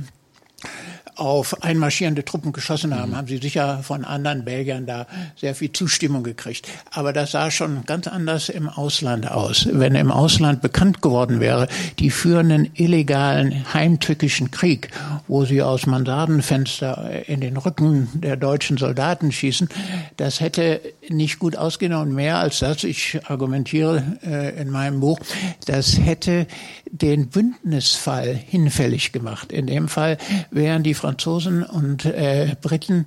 auf 1.16 1.62
einmarschierende 1.62 2.24
Truppen 2.24 2.52
geschossen 2.52 2.94
haben, 2.94 3.10
mhm. 3.10 3.16
haben 3.16 3.28
sie 3.28 3.38
sicher 3.38 3.80
von 3.82 4.04
anderen 4.04 4.44
Belgiern 4.44 4.86
da 4.86 5.06
sehr 5.36 5.54
viel 5.54 5.72
Zustimmung 5.72 6.22
gekriegt. 6.22 6.68
Aber 6.90 7.12
das 7.12 7.32
sah 7.32 7.50
schon 7.50 7.84
ganz 7.84 8.06
anders 8.06 8.48
im 8.48 8.68
Ausland 8.68 9.30
aus. 9.30 9.68
Wenn 9.70 9.94
im 9.94 10.10
Ausland 10.10 10.62
bekannt 10.62 11.02
geworden 11.02 11.40
wäre, 11.40 11.68
die 11.98 12.10
führen 12.10 12.50
einen 12.50 12.70
illegalen 12.74 13.72
heimtückischen 13.72 14.50
Krieg, 14.50 14.90
wo 15.28 15.44
sie 15.44 15.62
aus 15.62 15.86
Mansardenfenster 15.86 17.28
in 17.28 17.40
den 17.40 17.56
Rücken 17.56 18.08
der 18.14 18.36
deutschen 18.36 18.76
Soldaten 18.76 19.32
schießen, 19.32 19.68
das 20.16 20.40
hätte 20.40 20.80
nicht 21.08 21.38
gut 21.38 21.56
und 21.56 22.14
mehr 22.14 22.38
als 22.38 22.60
das, 22.60 22.84
ich 22.84 23.20
argumentiere 23.24 24.02
äh, 24.24 24.60
in 24.60 24.70
meinem 24.70 25.00
Buch, 25.00 25.18
das 25.66 25.98
hätte 25.98 26.46
den 26.90 27.28
Bündnisfall 27.28 28.34
hinfällig 28.34 29.12
gemacht. 29.12 29.52
In 29.52 29.66
dem 29.66 29.88
Fall 29.88 30.18
wären 30.50 30.82
die 30.82 30.94
Franzosen 31.04 31.62
und 31.62 32.06
äh, 32.06 32.56
Briten 32.62 33.04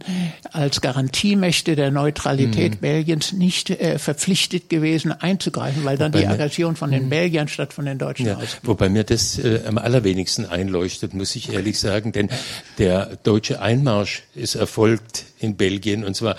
als 0.52 0.82
Garantiemächte 0.82 1.76
der 1.76 1.90
Neutralität 1.90 2.76
mhm. 2.76 2.80
Belgiens 2.80 3.34
nicht 3.34 3.72
äh, 3.72 3.98
verpflichtet 3.98 4.70
gewesen 4.70 5.12
einzugreifen, 5.12 5.84
weil 5.84 5.98
dann 5.98 6.14
wobei 6.14 6.22
die 6.22 6.28
Aggression 6.28 6.76
von 6.76 6.92
den 6.92 7.06
mhm. 7.06 7.10
Belgiern 7.10 7.48
statt 7.48 7.74
von 7.74 7.86
den 7.86 7.98
Deutschen 7.98 8.28
ja, 8.28 8.36
ausgeht. 8.36 8.60
Wobei 8.62 8.90
mir 8.90 9.04
das 9.04 9.40
äh, 9.40 9.62
am 9.68 9.80
allerwenigsten 9.80 10.46
einleuchtet, 10.46 11.16
muss 11.16 11.36
ich 11.36 11.52
ehrlich 11.52 11.80
sagen, 11.80 12.12
denn 12.12 12.30
der 12.78 13.18
deutsche 13.24 13.62
Einmarsch 13.62 14.22
ist 14.36 14.54
erfolgt 14.54 15.26
in 15.40 15.58
Belgien 15.58 16.06
und 16.06 16.16
zwar 16.16 16.36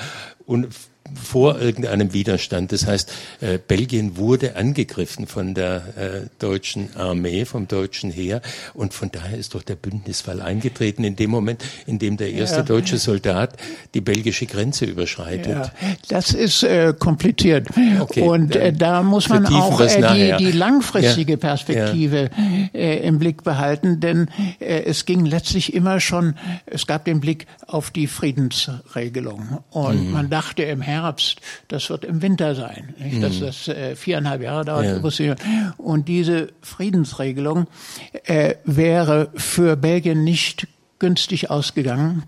vor 1.15 1.61
irgendeinem 1.61 2.13
Widerstand. 2.13 2.73
Das 2.73 2.87
heißt, 2.87 3.13
äh, 3.41 3.59
Belgien 3.59 4.17
wurde 4.17 4.57
angegriffen 4.57 5.27
von 5.27 5.55
der 5.55 5.77
äh, 5.97 6.27
deutschen 6.39 6.95
Armee, 6.97 7.45
vom 7.45 7.69
deutschen 7.69 8.11
Heer 8.11 8.43
und 8.75 8.95
von 8.95 9.11
daher 9.11 9.39
ist 9.39 9.55
doch 9.55 9.63
der 9.63 9.77
Bündnisfall 9.77 10.41
eingetreten 10.41 11.05
in 11.05 11.17
dem 11.17 11.31
Moment, 11.31 11.65
in 11.87 11.99
dem 11.99 12.17
der 12.17 12.33
erste 12.33 12.59
ja. 12.59 12.63
deutsche 12.63 12.99
Soldat 12.99 13.57
die 13.95 14.01
belgische 14.01 14.47
Grenze 14.47 14.85
überschreitet. 14.85 15.49
Ja, 15.49 15.73
das 16.09 16.33
ist 16.33 16.63
äh, 16.63 16.95
kompliziert 16.99 17.69
okay, 18.01 18.23
und 18.23 18.55
äh, 18.57 18.73
da 18.73 19.03
muss 19.03 19.29
man 19.29 19.47
auch 19.47 19.81
äh, 19.81 20.37
die, 20.37 20.45
die, 20.45 20.53
langfristige 20.53 21.33
ja. 21.33 21.39
Perspektive 21.39 22.31
äh, 22.75 23.07
im 23.07 23.19
Blick 23.19 23.45
behalten, 23.45 24.01
denn 24.01 24.29
äh, 24.61 24.83
es 24.85 25.05
ging 25.05 25.25
letztlich 25.25 25.75
immer 25.75 26.01
schon, 26.01 26.35
es 26.67 26.87
gab 26.87 27.05
den 27.05 27.21
Blick 27.21 27.47
auf 27.67 27.91
die 27.91 28.07
Friedensregelung 28.07 29.59
und 29.71 30.07
mhm. 30.07 30.13
man 30.13 30.31
dachte 30.31 30.63
im 30.63 30.81
Herbst 30.81 30.98
Herbst, 31.03 31.41
das 31.69 31.91
wird 31.91 32.05
im 32.05 32.23
Winter 32.23 32.55
sein. 32.55 32.95
Nicht? 32.99 33.17
Mhm. 33.17 33.23
Dass 33.23 33.41
das 33.41 33.69
äh, 33.69 33.97
viereinhalb 33.97 34.43
Jahre 34.43 34.65
dauert. 34.65 35.19
Ja. 35.19 35.75
Und 35.77 36.09
diese 36.09 36.49
Friedensregelung 36.63 37.67
äh, 38.25 38.55
wäre 38.65 39.31
für 39.35 39.77
Belgien 39.77 40.25
nicht 40.25 40.67
günstig 40.99 41.51
ausgegangen 41.51 42.25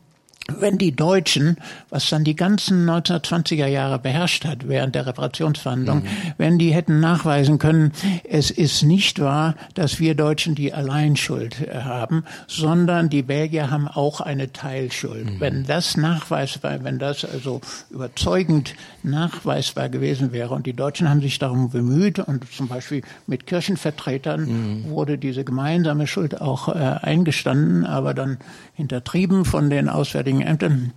wenn 0.59 0.79
die 0.79 0.93
Deutschen, 0.93 1.57
was 1.91 2.09
dann 2.09 2.25
die 2.25 2.37
ganzen 2.37 2.89
1920er 2.89 3.67
Jahre 3.67 3.99
beherrscht 3.99 4.45
hat 4.45 4.69
während 4.69 4.95
der 4.95 5.07
Reparationsverhandlungen, 5.07 6.05
mhm. 6.05 6.09
wenn 6.39 6.59
die 6.59 6.75
hätten 6.75 7.01
nachweisen 7.01 7.59
können, 7.59 7.93
es 8.25 8.51
ist 8.51 8.83
nicht 8.83 9.21
wahr, 9.21 9.55
dass 9.75 10.01
wir 10.01 10.15
Deutschen 10.15 10.55
die 10.55 10.73
Alleinschuld 10.73 11.61
äh, 11.61 11.83
haben, 11.83 12.25
sondern 12.47 13.11
die 13.11 13.23
Belgier 13.23 13.71
haben 13.71 13.89
auch 13.89 14.21
eine 14.21 14.53
Teilschuld. 14.53 15.27
Mhm. 15.27 15.41
Wenn 15.41 15.65
das 15.65 15.97
nachweisbar, 15.97 16.83
wenn 16.85 16.99
das 16.99 17.25
also 17.25 17.61
überzeugend 17.91 18.75
nachweisbar 19.03 19.89
gewesen 19.89 20.33
wäre 20.33 20.55
und 20.55 20.67
die 20.67 20.75
Deutschen 20.75 21.09
haben 21.09 21.21
sich 21.21 21.39
darum 21.39 21.71
bemüht 21.71 22.19
und 22.19 22.51
zum 22.53 22.69
Beispiel 22.69 23.03
mit 23.27 23.47
Kirchenvertretern 23.47 24.41
mhm. 24.85 24.91
wurde 24.91 25.19
diese 25.19 25.45
gemeinsame 25.45 26.07
Schuld 26.07 26.41
auch 26.41 26.69
äh, 26.69 26.73
eingestanden, 26.73 27.85
aber 27.85 28.15
dann 28.15 28.39
hintertrieben 28.75 29.45
von 29.45 29.71
den 29.71 29.89
Auswärtigen 29.89 30.30
Sporting. 30.31 30.43
And 30.49 30.63
um, 30.65 30.95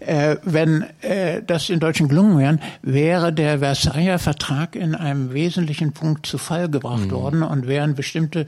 äh, 0.00 0.36
wenn 0.42 0.84
äh, 1.02 1.42
das 1.46 1.66
den 1.66 1.80
Deutschen 1.80 2.08
gelungen 2.08 2.38
wäre, 2.38 2.58
wäre 2.82 3.32
der 3.32 3.58
Versailler 3.58 4.18
Vertrag 4.18 4.76
in 4.76 4.94
einem 4.94 5.32
wesentlichen 5.32 5.92
Punkt 5.92 6.26
zu 6.26 6.38
Fall 6.38 6.68
gebracht 6.68 7.06
mhm. 7.06 7.10
worden 7.10 7.42
und 7.42 7.66
wären 7.66 7.94
bestimmte 7.94 8.46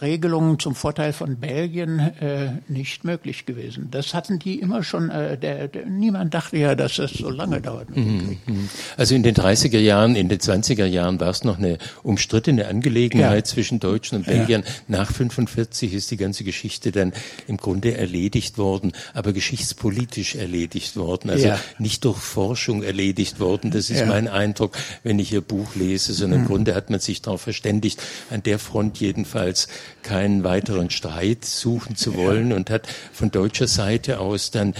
Regelungen 0.00 0.58
zum 0.58 0.74
Vorteil 0.74 1.12
von 1.12 1.36
Belgien 1.36 1.98
äh, 1.98 2.52
nicht 2.68 3.04
möglich 3.04 3.46
gewesen. 3.46 3.88
Das 3.90 4.14
hatten 4.14 4.38
die 4.38 4.60
immer 4.60 4.82
schon, 4.82 5.10
äh, 5.10 5.36
der, 5.36 5.68
der, 5.68 5.86
niemand 5.86 6.34
dachte 6.34 6.56
ja, 6.58 6.74
dass 6.74 6.96
das 6.96 7.12
so 7.12 7.30
lange 7.30 7.60
dauert. 7.60 7.94
Mhm. 7.94 8.38
mhm. 8.46 8.68
Also 8.96 9.14
in 9.14 9.22
den 9.22 9.34
30er 9.34 9.78
Jahren, 9.78 10.16
in 10.16 10.28
den 10.28 10.38
20er 10.38 10.86
Jahren 10.86 11.20
war 11.20 11.30
es 11.30 11.44
noch 11.44 11.58
eine 11.58 11.78
umstrittene 12.02 12.68
Angelegenheit 12.68 13.46
ja. 13.46 13.52
zwischen 13.52 13.80
Deutschen 13.80 14.18
und 14.18 14.26
Belgiern. 14.26 14.62
Ja. 14.64 14.72
Nach 14.88 15.12
45 15.12 15.92
ist 15.92 16.10
die 16.10 16.16
ganze 16.16 16.44
Geschichte 16.44 16.92
dann 16.92 17.12
im 17.46 17.56
Grunde 17.56 17.96
erledigt 17.96 18.58
worden, 18.58 18.92
aber 19.12 19.32
geschichtspolitisch 19.32 20.36
erledigt 20.44 20.96
worden, 20.96 21.30
also 21.30 21.48
ja. 21.48 21.60
nicht 21.78 22.04
durch 22.04 22.18
Forschung 22.18 22.82
erledigt 22.82 23.40
worden. 23.40 23.70
Das 23.70 23.90
ist 23.90 24.00
ja. 24.00 24.06
mein 24.06 24.28
Eindruck, 24.28 24.76
wenn 25.02 25.18
ich 25.18 25.32
Ihr 25.32 25.40
Buch 25.40 25.74
lese, 25.74 26.12
sondern 26.12 26.40
mhm. 26.40 26.44
im 26.44 26.48
Grunde 26.48 26.74
hat 26.74 26.90
man 26.90 27.00
sich 27.00 27.22
darauf 27.22 27.40
verständigt, 27.40 28.02
an 28.30 28.42
der 28.42 28.58
Front 28.58 29.00
jedenfalls 29.00 29.68
keinen 30.02 30.44
weiteren 30.44 30.90
Streit 30.90 31.44
suchen 31.44 31.96
zu 31.96 32.14
wollen 32.14 32.50
ja. 32.50 32.56
und 32.56 32.70
hat 32.70 32.86
von 33.12 33.30
deutscher 33.30 33.68
Seite 33.68 34.20
aus 34.20 34.50
dann 34.50 34.74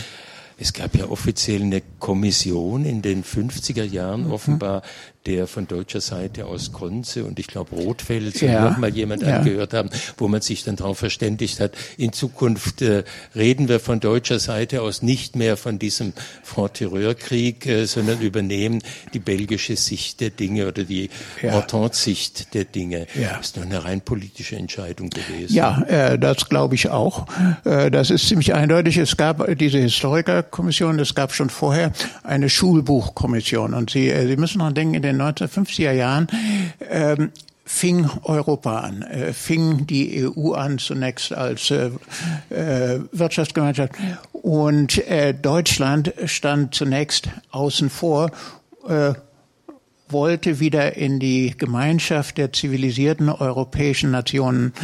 es 0.57 0.73
gab 0.73 0.95
ja 0.97 1.09
offiziell 1.09 1.63
eine 1.63 1.83
Kommission 1.99 2.85
in 2.85 3.03
den 3.03 3.25
50er 3.25 3.83
Jahren 3.83 4.27
mhm. 4.27 4.33
offenbar, 4.33 4.83
der 5.27 5.47
von 5.47 5.67
deutscher 5.67 6.01
Seite 6.01 6.47
aus 6.47 6.73
Konze 6.73 7.25
und 7.25 7.39
ich 7.39 7.47
glaube 7.47 7.77
Rotfeld 7.77 8.41
ja. 8.43 8.71
noch 8.71 8.79
mal 8.79 8.95
jemand 8.95 9.23
ja. 9.23 9.39
angehört 9.39 9.73
haben, 9.73 9.89
wo 10.19 10.29
man 10.29 10.43
sich 10.43 10.65
dann 10.65 10.77
darauf 10.77 10.99
verständigt 10.99 11.61
hat, 11.61 11.73
in 11.97 12.13
Zukunft 12.13 12.83
äh, 12.83 13.05
reden 13.35 13.69
wir 13.69 13.81
von 13.81 14.01
deutscher 14.01 14.39
Seite 14.39 14.83
aus 14.83 15.03
nicht 15.03 15.37
mehr 15.37 15.57
von 15.57 15.79
diesem 15.79 16.13
Franc-Tireur-Krieg, 16.43 17.67
äh, 17.67 17.87
sondern 17.87 18.21
übernehmen 18.21 18.83
die 19.15 19.19
belgische 19.19 19.77
Sicht 19.77 20.21
der 20.21 20.31
Dinge 20.31 20.69
oder 20.69 20.85
die 20.85 21.09
ja. 21.43 21.61
Entente-Sicht 21.61 22.55
der 22.55 22.65
Dinge. 22.65 23.07
Ja. 23.15 23.39
Das 23.39 23.47
ist 23.47 23.57
nur 23.57 23.65
eine 23.65 23.85
rein 23.85 24.01
politische 24.03 24.57
Entscheidung 24.57 25.11
gewesen. 25.11 25.55
Ja, 25.55 25.83
äh, 25.83 26.19
das 26.19 26.49
glaube 26.49 26.75
ich 26.75 26.91
auch. 26.91 27.27
Äh, 27.65 27.91
das 27.91 28.11
ist 28.11 28.29
ziemlich 28.29 28.55
eindeutig. 28.55 28.99
Es 28.99 29.17
gab 29.17 29.47
diese 29.57 29.79
Historikerkommission, 29.79 30.99
es 30.99 31.15
gab 31.15 31.33
schon 31.33 31.51
vorher 31.51 31.93
eine 32.23 32.51
Schulbuchkommission 32.51 33.75
und 33.75 33.91
Sie, 33.91 34.11
äh, 34.11 34.27
Sie 34.27 34.37
müssen 34.37 34.59
noch 34.59 34.73
denken, 34.73 34.95
in 34.95 35.03
den 35.03 35.14
den 35.19 35.23
1950er 35.23 35.93
Jahren 35.93 36.27
ähm, 36.91 37.31
fing 37.65 38.09
Europa 38.23 38.81
an, 38.81 39.03
äh, 39.03 39.33
fing 39.33 39.87
die 39.87 40.27
EU 40.27 40.53
an 40.53 40.79
zunächst 40.79 41.33
als 41.33 41.71
äh, 41.71 41.91
äh, 42.51 43.01
Wirtschaftsgemeinschaft 43.13 43.93
und 44.33 44.99
äh, 45.09 45.33
Deutschland 45.35 46.13
stand 46.27 46.75
zunächst 46.75 47.29
außen 47.51 47.89
vor, 47.89 48.31
äh, 48.87 49.15
wollte 50.09 50.61
wieder 50.61 50.97
in 50.97 51.19
die 51.19 51.55
Gemeinschaft 51.57 52.37
der 52.37 52.53
zivilisierten 52.53 53.31
europäischen 53.31 54.11
Nationen 54.11 54.75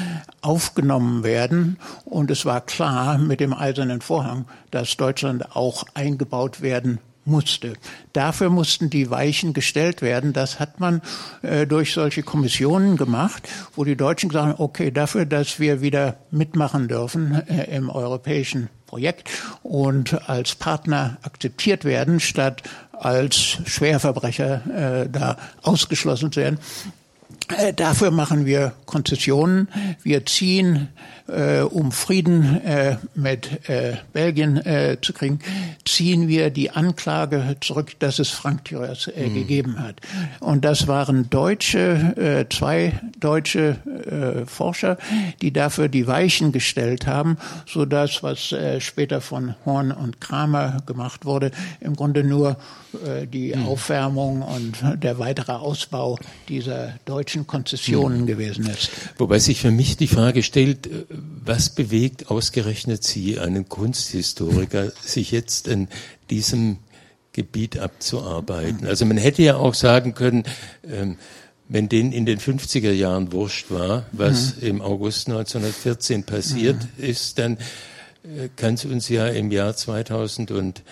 aufgenommen 0.40 1.22
werden. 1.22 1.78
Und 2.06 2.30
es 2.30 2.46
war 2.46 2.62
klar 2.62 3.18
mit 3.18 3.38
dem 3.38 3.52
Eisernen 3.52 4.00
Vorhang, 4.00 4.46
dass 4.70 4.96
Deutschland 4.96 5.54
auch 5.54 5.84
eingebaut 5.94 6.62
werden 6.62 6.98
musste. 7.30 7.74
Dafür 8.12 8.50
mussten 8.50 8.90
die 8.90 9.10
Weichen 9.10 9.52
gestellt 9.52 10.02
werden. 10.02 10.32
Das 10.32 10.60
hat 10.60 10.80
man 10.80 11.00
äh, 11.42 11.66
durch 11.66 11.92
solche 11.92 12.22
Kommissionen 12.22 12.96
gemacht, 12.96 13.48
wo 13.74 13.84
die 13.84 13.96
Deutschen 13.96 14.30
sagen, 14.30 14.54
okay, 14.58 14.90
dafür, 14.90 15.24
dass 15.24 15.60
wir 15.60 15.80
wieder 15.80 16.16
mitmachen 16.30 16.88
dürfen 16.88 17.42
äh, 17.48 17.74
im 17.74 17.88
europäischen 17.88 18.68
Projekt 18.86 19.30
und 19.62 20.28
als 20.28 20.56
Partner 20.56 21.18
akzeptiert 21.22 21.84
werden, 21.84 22.18
statt 22.18 22.62
als 22.92 23.58
Schwerverbrecher 23.64 25.04
äh, 25.04 25.08
da 25.08 25.36
ausgeschlossen 25.62 26.32
zu 26.32 26.40
werden. 26.40 26.58
Äh, 27.56 27.72
dafür 27.72 28.10
machen 28.10 28.46
wir 28.46 28.72
Konzessionen. 28.86 29.68
Wir 30.02 30.26
ziehen 30.26 30.88
äh, 31.30 31.60
um 31.62 31.92
Frieden 31.92 32.60
äh, 32.62 32.96
mit 33.14 33.68
äh, 33.68 33.96
Belgien 34.12 34.56
äh, 34.58 34.98
zu 35.00 35.12
kriegen, 35.12 35.40
ziehen 35.84 36.28
wir 36.28 36.50
die 36.50 36.70
Anklage 36.70 37.56
zurück, 37.60 37.98
dass 37.98 38.18
es 38.18 38.30
Franktürers 38.30 39.08
äh, 39.08 39.28
mhm. 39.28 39.34
gegeben 39.34 39.78
hat. 39.80 39.96
Und 40.40 40.64
das 40.64 40.88
waren 40.88 41.30
deutsche, 41.30 42.16
äh, 42.16 42.54
zwei 42.54 43.00
deutsche 43.18 43.76
äh, 44.42 44.46
Forscher, 44.46 44.98
die 45.42 45.52
dafür 45.52 45.88
die 45.88 46.06
Weichen 46.06 46.52
gestellt 46.52 47.06
haben, 47.06 47.36
so 47.66 47.84
dass 47.84 48.22
was 48.22 48.52
äh, 48.52 48.80
später 48.80 49.20
von 49.20 49.54
Horn 49.64 49.92
und 49.92 50.20
Kramer 50.20 50.78
gemacht 50.86 51.24
wurde, 51.24 51.50
im 51.80 51.96
Grunde 51.96 52.24
nur 52.24 52.56
äh, 53.04 53.26
die 53.26 53.54
mhm. 53.54 53.66
Aufwärmung 53.66 54.42
und 54.42 54.76
der 55.02 55.18
weitere 55.18 55.52
Ausbau 55.52 56.18
dieser 56.48 56.94
deutschen 57.04 57.46
Konzessionen 57.46 58.22
mhm. 58.22 58.26
gewesen 58.26 58.66
ist. 58.66 58.90
Wobei 59.18 59.38
sich 59.38 59.60
für 59.60 59.70
mich 59.70 59.96
die 59.96 60.08
Frage 60.08 60.42
stellt, 60.42 60.86
äh, 60.86 61.04
was 61.50 61.68
bewegt 61.68 62.30
ausgerechnet 62.30 63.02
Sie, 63.02 63.40
einen 63.40 63.68
Kunsthistoriker, 63.68 64.92
sich 65.02 65.32
jetzt 65.32 65.66
in 65.66 65.88
diesem 66.30 66.78
Gebiet 67.32 67.76
abzuarbeiten? 67.76 68.86
Also 68.86 69.04
man 69.04 69.16
hätte 69.16 69.42
ja 69.42 69.56
auch 69.56 69.74
sagen 69.74 70.14
können, 70.14 70.44
ähm, 70.88 71.16
wenn 71.68 71.88
denen 71.88 72.12
in 72.12 72.24
den 72.24 72.38
50er 72.38 72.92
Jahren 72.92 73.32
wurscht 73.32 73.72
war, 73.72 74.06
was 74.12 74.58
mhm. 74.58 74.68
im 74.68 74.80
August 74.80 75.26
1914 75.26 76.22
passiert 76.22 76.76
mhm. 76.96 77.04
ist, 77.04 77.40
dann 77.40 77.56
äh, 78.22 78.48
kann 78.54 78.74
es 78.74 78.84
uns 78.84 79.08
ja 79.08 79.26
im 79.26 79.50
Jahr 79.50 79.74
2000 79.74 80.52
und 80.52 80.84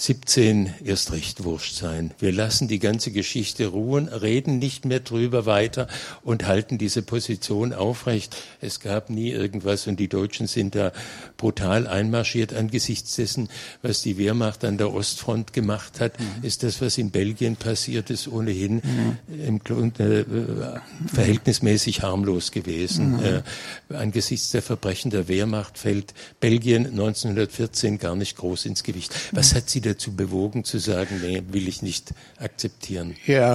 17 0.00 0.72
erst 0.82 1.12
recht 1.12 1.44
wurscht 1.44 1.74
sein. 1.74 2.12
Wir 2.18 2.32
lassen 2.32 2.68
die 2.68 2.78
ganze 2.78 3.10
Geschichte 3.10 3.66
ruhen, 3.66 4.08
reden 4.08 4.58
nicht 4.58 4.86
mehr 4.86 5.00
drüber 5.00 5.44
weiter 5.44 5.88
und 6.22 6.46
halten 6.46 6.78
diese 6.78 7.02
Position 7.02 7.74
aufrecht. 7.74 8.34
Es 8.62 8.80
gab 8.80 9.10
nie 9.10 9.30
irgendwas 9.30 9.86
und 9.86 10.00
die 10.00 10.08
Deutschen 10.08 10.46
sind 10.46 10.74
da 10.74 10.92
brutal 11.36 11.86
einmarschiert 11.86 12.54
angesichts 12.54 13.16
dessen, 13.16 13.50
was 13.82 14.00
die 14.00 14.16
Wehrmacht 14.16 14.64
an 14.64 14.78
der 14.78 14.90
Ostfront 14.90 15.52
gemacht 15.52 16.00
hat, 16.00 16.18
mhm. 16.18 16.44
ist 16.44 16.62
das, 16.62 16.80
was 16.80 16.96
in 16.96 17.10
Belgien 17.10 17.56
passiert 17.56 18.08
ist, 18.08 18.26
ohnehin 18.26 18.76
mhm. 18.76 19.18
im 19.46 19.58
Grunde 19.58 20.20
äh, 20.20 21.14
verhältnismäßig 21.14 22.00
harmlos 22.00 22.52
gewesen. 22.52 23.18
Mhm. 23.18 23.42
Äh, 23.90 23.94
angesichts 23.94 24.50
der 24.50 24.62
Verbrechen 24.62 25.10
der 25.10 25.28
Wehrmacht 25.28 25.76
fällt 25.76 26.14
Belgien 26.40 26.86
1914 26.86 27.98
gar 27.98 28.16
nicht 28.16 28.38
groß 28.38 28.64
ins 28.64 28.82
Gewicht. 28.82 29.14
Was 29.32 29.54
hat 29.54 29.68
sie 29.68 29.89
dazu 29.90 30.14
bewogen 30.14 30.64
zu 30.64 30.78
sagen, 30.78 31.20
nee, 31.22 31.42
will 31.50 31.68
ich 31.68 31.82
nicht 31.82 32.12
akzeptieren? 32.38 33.16
Ja, 33.26 33.54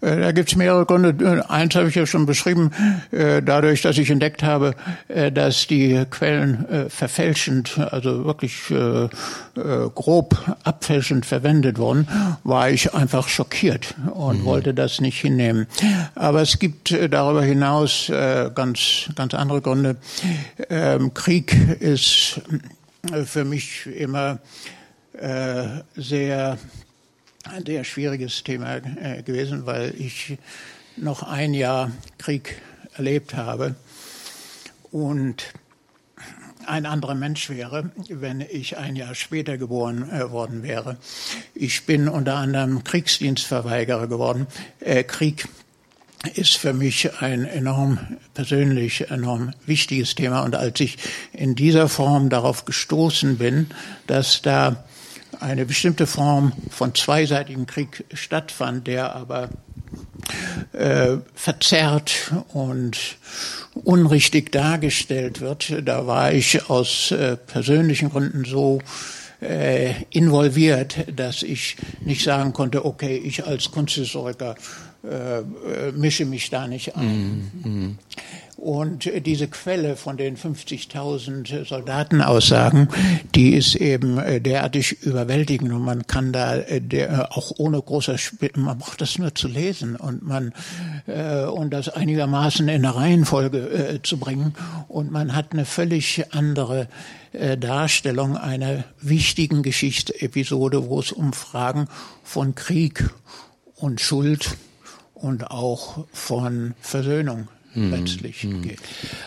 äh, 0.00 0.20
da 0.20 0.32
gibt 0.32 0.50
es 0.50 0.56
mehrere 0.56 0.84
Gründe. 0.86 1.48
Eins 1.48 1.74
habe 1.74 1.88
ich 1.88 1.94
ja 1.94 2.06
schon 2.06 2.26
beschrieben, 2.26 2.70
äh, 3.10 3.42
dadurch, 3.42 3.82
dass 3.82 3.98
ich 3.98 4.10
entdeckt 4.10 4.42
habe, 4.42 4.74
äh, 5.08 5.30
dass 5.30 5.66
die 5.66 6.04
Quellen 6.10 6.66
verfälschend, 6.88 7.78
also 7.78 8.24
wirklich 8.24 8.54
grob 9.94 10.56
abfälschend 10.64 11.26
verwendet 11.26 11.78
wurden, 11.78 12.08
war 12.44 12.70
ich 12.70 12.94
einfach 12.94 13.28
schockiert 13.28 13.94
und 14.12 14.40
mhm. 14.40 14.44
wollte 14.44 14.74
das 14.74 15.00
nicht 15.00 15.20
hinnehmen. 15.20 15.66
Aber 16.14 16.42
es 16.42 16.58
gibt 16.58 16.96
darüber 17.10 17.42
hinaus 17.42 18.10
ganz, 18.54 19.10
ganz 19.14 19.34
andere 19.34 19.60
Gründe. 19.60 19.96
Ähm, 20.68 21.14
Krieg 21.14 21.54
ist 21.80 22.40
für 23.24 23.44
mich 23.44 23.86
immer 23.86 24.38
sehr, 25.12 26.58
ein 27.44 27.66
sehr 27.66 27.84
schwieriges 27.84 28.44
Thema 28.44 28.76
äh, 28.76 29.22
gewesen, 29.22 29.66
weil 29.66 29.94
ich 29.98 30.38
noch 30.96 31.22
ein 31.22 31.54
Jahr 31.54 31.90
Krieg 32.18 32.60
erlebt 32.96 33.34
habe 33.34 33.74
und 34.90 35.44
ein 36.66 36.84
anderer 36.84 37.14
Mensch 37.14 37.48
wäre, 37.48 37.90
wenn 38.08 38.40
ich 38.40 38.76
ein 38.76 38.94
Jahr 38.94 39.14
später 39.14 39.56
geboren 39.56 40.10
äh, 40.10 40.30
worden 40.30 40.62
wäre. 40.62 40.98
Ich 41.54 41.86
bin 41.86 42.08
unter 42.08 42.34
anderem 42.34 42.84
Kriegsdienstverweigerer 42.84 44.06
geworden. 44.06 44.46
Äh, 44.80 45.04
Krieg 45.04 45.48
ist 46.34 46.56
für 46.56 46.72
mich 46.72 47.22
ein 47.22 47.44
enorm 47.44 47.98
persönlich 48.34 49.10
enorm 49.10 49.52
wichtiges 49.66 50.14
Thema. 50.14 50.42
Und 50.42 50.56
als 50.56 50.80
ich 50.80 50.98
in 51.32 51.54
dieser 51.54 51.88
Form 51.88 52.28
darauf 52.28 52.64
gestoßen 52.64 53.38
bin, 53.38 53.68
dass 54.06 54.42
da 54.42 54.84
eine 55.40 55.66
bestimmte 55.66 56.06
Form 56.06 56.52
von 56.70 56.94
zweiseitigem 56.94 57.66
Krieg 57.66 58.04
stattfand, 58.12 58.86
der 58.86 59.14
aber 59.14 59.50
äh, 60.72 61.18
verzerrt 61.34 62.32
und 62.52 62.98
unrichtig 63.74 64.52
dargestellt 64.52 65.40
wird, 65.40 65.82
da 65.84 66.06
war 66.06 66.32
ich 66.32 66.68
aus 66.68 67.10
äh, 67.10 67.36
persönlichen 67.36 68.10
Gründen 68.10 68.44
so 68.44 68.80
äh, 69.40 69.94
involviert, 70.10 70.96
dass 71.14 71.42
ich 71.42 71.76
nicht 72.00 72.24
sagen 72.24 72.52
konnte, 72.52 72.84
okay, 72.84 73.16
ich 73.16 73.46
als 73.46 73.70
Kunsthistoriker 73.70 74.56
äh, 75.04 75.38
äh, 75.38 75.42
mische 75.92 76.24
mich 76.24 76.50
da 76.50 76.66
nicht 76.66 76.96
ein. 76.96 77.50
Mm, 77.62 77.68
mm. 77.68 77.98
Und 78.58 79.08
diese 79.24 79.46
Quelle 79.46 79.94
von 79.94 80.16
den 80.16 80.36
50.000 80.36 81.64
Soldatenaussagen, 81.64 82.88
die 83.36 83.54
ist 83.54 83.76
eben 83.76 84.18
äh, 84.18 84.40
derartig 84.40 85.00
überwältigend. 85.04 85.72
Und 85.72 85.84
man 85.84 86.08
kann 86.08 86.32
da 86.32 86.56
äh, 86.56 87.08
auch 87.30 87.52
ohne 87.58 87.80
großer, 87.80 88.16
man 88.56 88.78
braucht 88.78 89.00
das 89.00 89.16
nur 89.16 89.32
zu 89.32 89.46
lesen 89.46 89.94
und 89.94 90.24
man 90.24 90.52
äh, 91.06 91.44
und 91.44 91.70
das 91.70 91.88
einigermaßen 91.88 92.68
in 92.68 92.84
eine 92.84 92.96
Reihenfolge 92.96 93.58
äh, 93.58 94.02
zu 94.02 94.16
bringen. 94.16 94.54
Und 94.88 95.12
man 95.12 95.36
hat 95.36 95.52
eine 95.52 95.64
völlig 95.64 96.24
andere 96.32 96.88
äh, 97.30 97.56
Darstellung 97.56 98.36
einer 98.36 98.82
wichtigen 99.00 99.62
Geschichtsepisode, 99.62 100.88
wo 100.88 100.98
es 100.98 101.12
um 101.12 101.32
Fragen 101.32 101.86
von 102.24 102.56
Krieg 102.56 103.08
und 103.76 104.00
Schuld 104.00 104.56
und 105.14 105.48
auch 105.52 106.06
von 106.12 106.74
Versöhnung 106.80 107.46
letztlich 107.74 108.42
hm. 108.42 108.62
geht. 108.62 108.78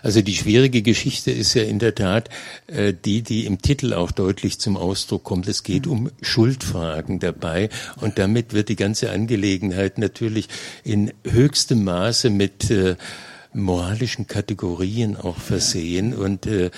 Also 0.02 0.22
die 0.22 0.36
schwierige 0.36 0.82
Geschichte 0.82 1.32
ist 1.32 1.54
ja 1.54 1.64
in 1.64 1.80
der 1.80 1.96
Tat 1.96 2.30
äh, 2.68 2.94
die, 2.94 3.22
die 3.22 3.46
im 3.46 3.62
Titel 3.62 3.94
auch 3.94 4.12
deutlich 4.12 4.60
zum 4.60 4.78
Ausdruck 4.78 5.24
kommt. 5.24 5.48
Es 5.48 5.64
geht 5.64 5.86
hm. 5.86 5.92
um 5.92 6.12
Schuldfragen 6.22 7.20
dabei 7.20 7.70
und 8.00 8.18
damit 8.20 8.54
wird 8.54 8.70
die 8.70 8.76
ganze 8.76 9.12
Angelegenheit 9.12 9.98
natürlich 9.98 10.48
in 10.84 11.12
höchstem 11.24 11.84
Maße 11.84 12.30
mit 12.30 12.70
äh, 12.72 12.96
moralischen 13.54 14.28
Kategorien 14.28 15.18
auch 15.18 15.38
versehen 15.38 16.14
und 16.14 16.46
äh, 16.46 16.72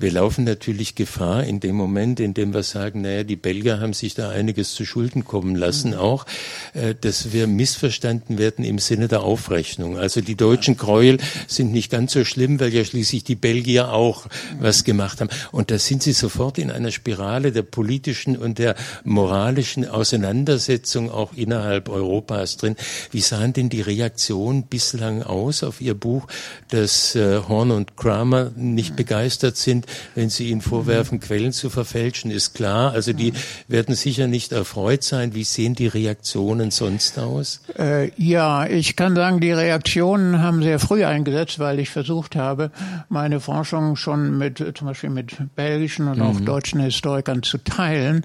wir 0.00 0.10
laufen 0.10 0.44
natürlich 0.44 0.94
Gefahr 0.94 1.44
in 1.44 1.60
dem 1.60 1.76
Moment, 1.76 2.20
in 2.20 2.32
dem 2.32 2.54
wir 2.54 2.62
sagen, 2.62 3.02
naja, 3.02 3.22
die 3.22 3.36
Belgier 3.36 3.80
haben 3.80 3.92
sich 3.92 4.14
da 4.14 4.30
einiges 4.30 4.74
zu 4.74 4.86
Schulden 4.86 5.24
kommen 5.24 5.54
lassen, 5.54 5.90
mhm. 5.90 5.98
auch, 5.98 6.26
äh, 6.72 6.94
dass 6.98 7.32
wir 7.32 7.46
missverstanden 7.46 8.38
werden 8.38 8.64
im 8.64 8.78
Sinne 8.78 9.08
der 9.08 9.22
Aufrechnung. 9.22 9.98
Also 9.98 10.20
die 10.22 10.36
deutschen 10.36 10.76
Gräuel 10.76 11.18
sind 11.46 11.72
nicht 11.72 11.90
ganz 11.90 12.12
so 12.12 12.24
schlimm, 12.24 12.60
weil 12.60 12.72
ja 12.72 12.84
schließlich 12.84 13.24
die 13.24 13.34
Belgier 13.34 13.92
auch 13.92 14.26
was 14.58 14.84
gemacht 14.84 15.20
haben. 15.20 15.30
Und 15.52 15.70
da 15.70 15.78
sind 15.78 16.02
sie 16.02 16.12
sofort 16.12 16.56
in 16.58 16.70
einer 16.70 16.90
Spirale 16.90 17.52
der 17.52 17.62
politischen 17.62 18.36
und 18.36 18.58
der 18.58 18.76
moralischen 19.04 19.86
Auseinandersetzung 19.86 21.10
auch 21.10 21.34
innerhalb 21.34 21.88
Europas 21.88 22.56
drin. 22.56 22.76
Wie 23.10 23.20
sahen 23.20 23.52
denn 23.52 23.68
die 23.68 23.82
Reaktionen 23.82 24.64
bislang 24.64 25.22
aus 25.22 25.62
auf 25.62 25.80
Ihr 25.80 25.94
Buch, 25.94 26.26
dass 26.68 27.14
äh, 27.14 27.40
Horn 27.46 27.70
und 27.70 27.96
Kramer 27.96 28.50
nicht 28.56 28.96
begeistert 28.96 29.56
sind? 29.56 29.86
Wenn 30.14 30.30
Sie 30.30 30.50
ihnen 30.50 30.60
vorwerfen, 30.60 31.20
Quellen 31.20 31.52
zu 31.52 31.70
verfälschen, 31.70 32.30
ist 32.30 32.54
klar. 32.54 32.92
Also 32.92 33.12
die 33.12 33.32
werden 33.68 33.94
sicher 33.94 34.26
nicht 34.26 34.52
erfreut 34.52 35.02
sein. 35.02 35.34
Wie 35.34 35.44
sehen 35.44 35.74
die 35.74 35.86
Reaktionen 35.86 36.70
sonst 36.70 37.18
aus? 37.18 37.62
Äh, 37.78 38.10
ja, 38.16 38.66
ich 38.66 38.96
kann 38.96 39.14
sagen, 39.14 39.40
die 39.40 39.52
Reaktionen 39.52 40.40
haben 40.42 40.62
sehr 40.62 40.78
früh 40.78 41.04
eingesetzt, 41.04 41.58
weil 41.58 41.78
ich 41.78 41.90
versucht 41.90 42.36
habe, 42.36 42.70
meine 43.08 43.40
Forschung 43.40 43.96
schon 43.96 44.38
mit, 44.38 44.58
zum 44.76 44.86
Beispiel 44.86 45.10
mit 45.10 45.36
belgischen 45.56 46.08
und 46.08 46.18
mhm. 46.18 46.24
auch 46.24 46.40
deutschen 46.40 46.80
Historikern 46.80 47.42
zu 47.42 47.58
teilen. 47.58 48.24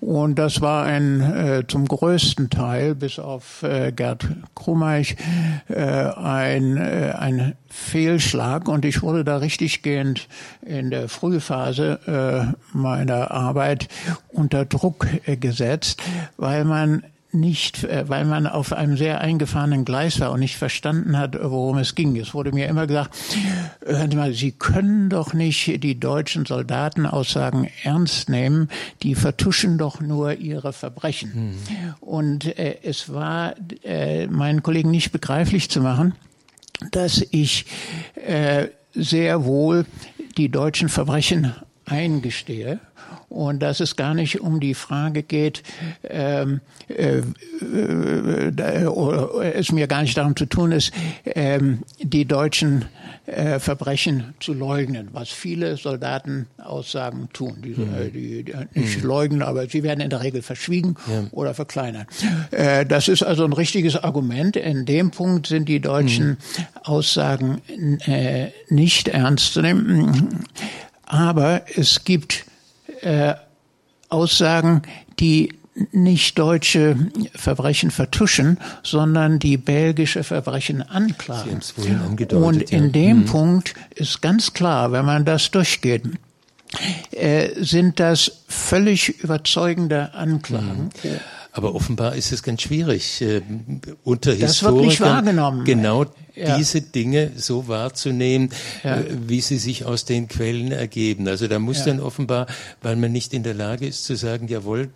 Und 0.00 0.38
das 0.38 0.60
war 0.60 0.84
ein 0.84 1.20
äh, 1.20 1.62
zum 1.66 1.86
größten 1.86 2.50
Teil, 2.50 2.94
bis 2.94 3.18
auf 3.18 3.62
äh, 3.62 3.92
Gerd 3.92 4.26
Krummeich, 4.54 5.16
äh, 5.68 5.74
ein, 5.74 6.76
äh, 6.76 7.12
ein 7.18 7.54
Fehlschlag. 7.74 8.68
Und 8.68 8.84
ich 8.84 9.02
wurde 9.02 9.24
da 9.24 9.38
richtig 9.38 9.82
gehend 9.82 10.28
in 10.64 10.90
der 10.90 11.08
Frühphase 11.08 12.54
äh, 12.72 12.76
meiner 12.76 13.32
Arbeit 13.32 13.88
unter 14.28 14.64
Druck 14.64 15.06
äh, 15.26 15.36
gesetzt, 15.36 16.00
weil 16.36 16.64
man 16.64 17.02
nicht, 17.32 17.82
äh, 17.82 18.08
weil 18.08 18.24
man 18.24 18.46
auf 18.46 18.72
einem 18.72 18.96
sehr 18.96 19.20
eingefahrenen 19.20 19.84
Gleis 19.84 20.20
war 20.20 20.30
und 20.30 20.40
nicht 20.40 20.56
verstanden 20.56 21.18
hat, 21.18 21.36
worum 21.38 21.78
es 21.78 21.96
ging. 21.96 22.16
Es 22.16 22.32
wurde 22.32 22.52
mir 22.52 22.68
immer 22.68 22.86
gesagt, 22.86 23.14
hören 23.84 24.10
Sie 24.10 24.16
mal, 24.16 24.32
Sie 24.32 24.52
können 24.52 25.10
doch 25.10 25.34
nicht 25.34 25.82
die 25.82 25.98
deutschen 25.98 26.46
Soldatenaussagen 26.46 27.68
ernst 27.82 28.28
nehmen, 28.28 28.68
die 29.02 29.16
vertuschen 29.16 29.78
doch 29.78 30.00
nur 30.00 30.34
ihre 30.34 30.72
Verbrechen. 30.72 31.32
Hm. 31.32 31.94
Und 32.00 32.56
äh, 32.56 32.78
es 32.82 33.12
war 33.12 33.54
äh, 33.82 34.28
meinen 34.28 34.62
Kollegen 34.62 34.92
nicht 34.92 35.10
begreiflich 35.10 35.68
zu 35.68 35.80
machen, 35.80 36.14
dass 36.90 37.24
ich 37.30 37.66
äh, 38.14 38.68
sehr 38.94 39.44
wohl 39.44 39.86
die 40.36 40.48
deutschen 40.48 40.88
Verbrechen 40.88 41.54
eingestehe 41.86 42.80
und 43.28 43.60
dass 43.60 43.80
es 43.80 43.96
gar 43.96 44.14
nicht 44.14 44.40
um 44.40 44.60
die 44.60 44.74
Frage 44.74 45.22
geht, 45.22 45.62
ähm, 46.04 46.60
äh, 46.88 47.18
äh, 47.18 48.48
äh, 48.48 49.52
es 49.54 49.72
mir 49.72 49.86
gar 49.86 50.02
nicht 50.02 50.16
darum 50.16 50.36
zu 50.36 50.46
tun 50.46 50.72
ist, 50.72 50.92
ähm, 51.24 51.80
die 52.00 52.24
deutschen 52.24 52.86
äh, 53.26 53.58
Verbrechen 53.58 54.34
zu 54.40 54.52
leugnen, 54.52 55.08
was 55.12 55.30
viele 55.30 55.76
Soldatenaussagen 55.76 57.30
tun. 57.32 57.56
Die, 57.64 57.70
mhm. 57.70 58.12
die, 58.12 58.44
die 58.44 58.54
nicht 58.74 59.02
mhm. 59.02 59.08
leugnen, 59.08 59.42
aber 59.42 59.68
sie 59.68 59.82
werden 59.82 60.00
in 60.00 60.10
der 60.10 60.22
Regel 60.22 60.42
verschwiegen 60.42 60.96
ja. 61.06 61.24
oder 61.30 61.54
verkleinert. 61.54 62.08
Äh, 62.50 62.84
das 62.84 63.08
ist 63.08 63.22
also 63.22 63.44
ein 63.44 63.52
richtiges 63.52 63.96
Argument. 63.96 64.56
In 64.56 64.84
dem 64.84 65.10
Punkt 65.10 65.46
sind 65.46 65.68
die 65.68 65.80
deutschen 65.80 66.28
mhm. 66.28 66.36
Aussagen 66.82 67.62
äh, 68.06 68.50
nicht 68.68 69.08
ernst 69.08 69.54
zu 69.54 69.62
nehmen. 69.62 70.44
Aber 71.06 71.62
es 71.74 72.04
gibt 72.04 72.44
äh, 73.00 73.34
Aussagen, 74.08 74.82
die 75.18 75.50
nicht 75.92 76.38
deutsche 76.38 76.96
Verbrechen 77.34 77.90
vertuschen, 77.90 78.58
sondern 78.82 79.38
die 79.38 79.56
belgische 79.56 80.22
Verbrechen 80.22 80.82
anklagen. 80.82 81.60
Und 82.30 82.70
in 82.70 82.84
ja. 82.84 82.90
dem 82.90 83.18
mhm. 83.20 83.24
Punkt 83.26 83.74
ist 83.94 84.22
ganz 84.22 84.52
klar, 84.52 84.92
wenn 84.92 85.04
man 85.04 85.24
das 85.24 85.50
durchgeht, 85.50 86.02
äh, 87.10 87.50
sind 87.62 88.00
das 88.00 88.44
völlig 88.48 89.20
überzeugende 89.22 90.14
Anklagen. 90.14 90.90
Mhm. 91.02 91.20
Aber 91.56 91.76
offenbar 91.76 92.16
ist 92.16 92.32
es 92.32 92.42
ganz 92.42 92.62
schwierig, 92.62 93.22
äh, 93.22 93.40
unter 94.02 94.34
das 94.34 94.58
Historikern 94.58 95.64
genau 95.64 96.06
ja. 96.34 96.56
diese 96.56 96.80
Dinge 96.82 97.30
so 97.36 97.68
wahrzunehmen, 97.68 98.50
ja. 98.82 98.98
äh, 98.98 99.04
wie 99.28 99.40
sie 99.40 99.58
sich 99.58 99.84
aus 99.84 100.04
den 100.04 100.26
Quellen 100.26 100.72
ergeben. 100.72 101.28
Also 101.28 101.46
da 101.46 101.60
muss 101.60 101.78
ja. 101.78 101.86
dann 101.86 102.00
offenbar, 102.00 102.48
weil 102.82 102.96
man 102.96 103.12
nicht 103.12 103.32
in 103.34 103.44
der 103.44 103.54
Lage 103.54 103.86
ist 103.86 104.04
zu 104.04 104.16
sagen, 104.16 104.48
jawohl, 104.48 104.90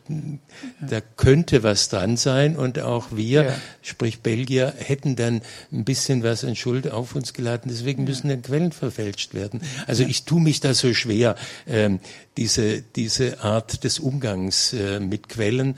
da 0.81 1.01
könnte 1.01 1.63
was 1.63 1.91
dran 1.91 2.17
sein 2.17 2.57
und 2.57 2.81
auch 2.81 3.07
wir, 3.13 3.55
sprich 3.81 4.21
Belgier, 4.23 4.75
hätten 4.77 5.15
dann 5.15 5.43
ein 5.73 5.85
bisschen 5.85 6.25
was 6.25 6.45
an 6.45 6.57
Schuld 6.57 6.91
auf 6.91 7.15
uns 7.15 7.35
geladen. 7.35 7.71
Deswegen 7.71 8.03
müssen 8.03 8.31
dann 8.31 8.43
Quellen 8.43 8.73
verfälscht 8.73 9.33
werden. 9.33 9.61
Also 9.87 10.03
ich 10.03 10.25
tue 10.25 10.41
mich 10.41 10.59
da 10.59 10.75
so 10.75 10.93
schwer, 10.93 11.37
ähm, 11.69 12.01
diese, 12.37 12.83
diese 12.83 13.45
Art 13.45 13.85
des 13.85 14.01
Umgangs 14.01 14.73
äh, 14.73 14.99
mit 14.99 15.29
Quellen 15.29 15.77